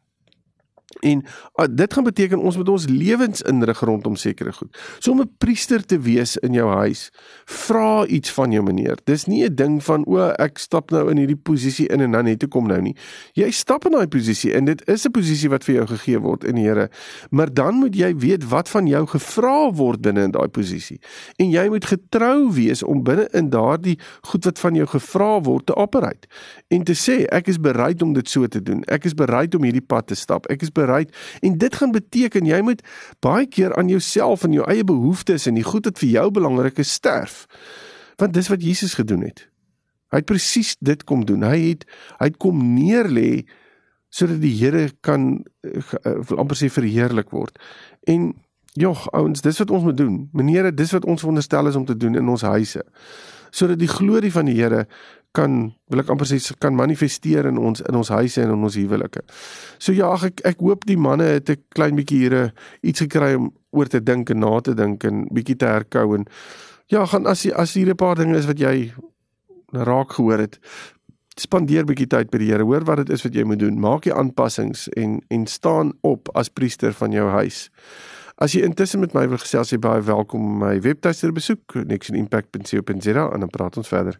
En 1.00 1.24
uh, 1.56 1.66
dit 1.72 1.94
gaan 1.94 2.04
beteken 2.04 2.40
ons 2.40 2.58
moet 2.58 2.70
ons 2.70 2.86
lewens 2.88 3.42
inrig 3.42 3.80
rondom 3.80 4.16
sekere 4.16 4.54
goed. 4.54 4.78
So 5.00 5.12
om 5.12 5.22
'n 5.22 5.32
priester 5.38 5.86
te 5.86 6.00
wees 6.00 6.38
in 6.38 6.54
jou 6.54 6.70
huis, 6.70 7.10
vra 7.46 8.06
iets 8.06 8.32
van 8.32 8.52
jou 8.52 8.64
meneer. 8.64 8.98
Dis 9.04 9.26
nie 9.26 9.44
'n 9.46 9.56
ding 9.56 9.84
van 9.84 10.06
o, 10.06 10.18
ek 10.20 10.58
stap 10.58 10.92
nou 10.92 11.10
in 11.10 11.18
hierdie 11.18 11.40
posisie 11.44 11.88
in 11.88 12.02
en 12.02 12.12
dan 12.12 12.24
net 12.24 12.40
toe 12.40 12.50
kom 12.50 12.68
nou 12.68 12.82
nie. 12.82 12.96
Jy 13.34 13.52
stap 13.52 13.86
in 13.86 13.92
daai 13.92 14.08
posisie 14.08 14.54
en 14.54 14.66
dit 14.66 14.88
is 14.88 15.06
'n 15.06 15.12
posisie 15.12 15.50
wat 15.50 15.64
vir 15.64 15.76
jou 15.76 15.88
gegee 15.88 16.20
word 16.20 16.44
in 16.44 16.56
die 16.56 16.64
Here. 16.64 16.90
Maar 17.30 17.54
dan 17.54 17.76
moet 17.76 17.96
jy 17.96 18.16
weet 18.16 18.50
wat 18.50 18.70
van 18.70 18.88
jou 18.88 19.06
gevra 19.08 19.72
word 19.72 20.02
binne 20.02 20.24
in 20.24 20.32
daai 20.32 20.48
posisie. 20.48 21.00
En 21.36 21.50
jy 21.50 21.70
moet 21.70 21.86
getrou 21.86 22.54
wees 22.54 22.84
om 22.84 23.04
binne 23.04 23.28
in 23.34 23.50
daardie 23.50 24.00
goed 24.22 24.46
wat 24.46 24.60
van 24.60 24.76
jou 24.76 24.88
gevra 24.88 25.42
word 25.42 25.66
te 25.66 25.76
operate 25.76 26.28
en 26.68 26.84
te 26.84 26.94
sê 26.94 27.26
ek 27.32 27.48
is 27.48 27.60
bereid 27.60 28.02
om 28.02 28.14
dit 28.14 28.30
so 28.30 28.48
te 28.48 28.62
doen. 28.62 28.84
Ek 28.84 29.06
is 29.06 29.14
bereid 29.14 29.56
om 29.56 29.64
hierdie 29.64 29.86
pad 29.86 30.08
te 30.08 30.16
stap. 30.16 30.46
Ek 30.50 30.62
is 30.62 30.70
bereid 30.74 31.14
en 31.42 31.58
dit 31.58 31.76
gaan 31.76 31.92
beteken 31.96 32.50
jy 32.50 32.62
moet 32.66 32.84
baie 33.24 33.48
keer 33.48 33.76
aan 33.78 33.90
jouself 33.92 34.44
en 34.44 34.54
jou 34.54 34.68
eie 34.70 34.84
behoeftes 34.84 35.48
en 35.48 35.58
die 35.60 35.66
goed 35.68 35.90
wat 35.90 36.00
vir 36.04 36.10
jou 36.10 36.28
belangrik 36.32 36.80
is 36.84 36.94
sterf. 36.94 37.46
Want 38.22 38.34
dis 38.34 38.50
wat 38.52 38.64
Jesus 38.64 38.94
gedoen 39.00 39.26
het. 39.26 39.48
Hy 40.14 40.22
het 40.22 40.30
presies 40.30 40.76
dit 40.80 41.04
kom 41.10 41.26
doen. 41.26 41.46
Hy 41.46 41.60
het 41.74 41.86
hy 42.20 42.30
het 42.30 42.40
kom 42.42 42.62
neerlê 42.76 43.44
sodat 44.14 44.44
die 44.44 44.54
Here 44.54 44.92
kan 45.02 45.42
uh, 45.66 46.38
amper 46.38 46.58
sê 46.60 46.70
verheerlik 46.70 47.34
word. 47.34 47.58
En 48.06 48.30
jog 48.78 49.08
ouens, 49.18 49.42
dis 49.42 49.58
wat 49.62 49.72
ons 49.74 49.88
moet 49.88 49.98
doen. 49.98 50.20
Meneere, 50.38 50.74
dis 50.74 50.94
wat 50.94 51.06
ons 51.10 51.22
veronderstel 51.22 51.70
is 51.70 51.78
om 51.80 51.86
te 51.86 51.98
doen 51.98 52.18
in 52.20 52.30
ons 52.30 52.46
huise. 52.46 52.84
Sodat 53.54 53.82
die 53.82 53.90
glorie 53.90 54.32
van 54.34 54.50
die 54.50 54.58
Here 54.60 54.86
kan 55.34 55.74
wil 55.90 56.04
ek 56.04 56.10
amper 56.14 56.30
sê 56.30 56.38
kan 56.62 56.76
manifesteer 56.78 57.48
in 57.50 57.58
ons 57.58 57.82
in 57.82 57.98
ons 57.98 58.12
huise 58.14 58.42
en 58.42 58.54
in 58.54 58.64
ons 58.64 58.78
huwelike. 58.78 59.24
So 59.82 59.94
ja, 59.94 60.12
ek 60.30 60.44
ek 60.46 60.62
hoop 60.62 60.86
die 60.86 60.98
manne 60.98 61.26
het 61.38 61.50
'n 61.50 61.64
klein 61.74 61.96
bietjie 61.96 62.20
hier 62.20 62.54
iets 62.82 63.02
gekry 63.02 63.34
om 63.36 63.52
oor 63.72 63.90
te 63.90 64.00
dink 64.00 64.30
en 64.30 64.40
na 64.40 64.60
te 64.62 64.74
dink 64.74 65.04
en 65.04 65.28
bietjie 65.34 65.58
te 65.58 65.66
herkou 65.66 66.16
en 66.16 66.28
ja, 66.88 67.06
gaan 67.06 67.26
as 67.28 67.46
as 67.52 67.74
hier 67.74 67.90
'n 67.90 67.96
paar 67.96 68.16
dinge 68.16 68.38
is 68.38 68.46
wat 68.46 68.60
jy 68.60 68.94
raak 69.74 70.12
gehoor 70.14 70.38
het, 70.38 70.60
spandeer 71.40 71.86
bietjie 71.86 72.08
tyd 72.08 72.30
by 72.32 72.38
die 72.38 72.52
Here. 72.52 72.64
Hoor 72.64 72.86
wat 72.86 72.98
dit 72.98 73.10
is 73.10 73.24
wat 73.24 73.34
jy 73.34 73.44
moet 73.44 73.60
doen. 73.60 73.80
Maak 73.80 74.06
jy 74.06 74.14
aanpassings 74.14 74.88
en 74.98 75.22
en 75.30 75.48
staan 75.48 75.94
op 76.02 76.30
as 76.36 76.50
priester 76.50 76.94
van 76.94 77.12
jou 77.12 77.30
huis. 77.30 77.70
As 78.38 78.54
jy 78.54 78.64
intussen 78.66 79.00
met 79.00 79.14
my 79.14 79.28
wil 79.30 79.38
gesels, 79.38 79.72
jy 79.72 79.80
baie 79.80 80.02
welkom 80.02 80.42
om 80.42 80.58
my 80.58 80.80
webtuiste 80.82 81.28
te 81.28 81.34
besoek, 81.34 81.76
nexonimpact.co.za 81.86 83.30
en 83.34 83.40
dan 83.40 83.50
praat 83.50 83.78
ons 83.78 83.88
verder. 83.88 84.20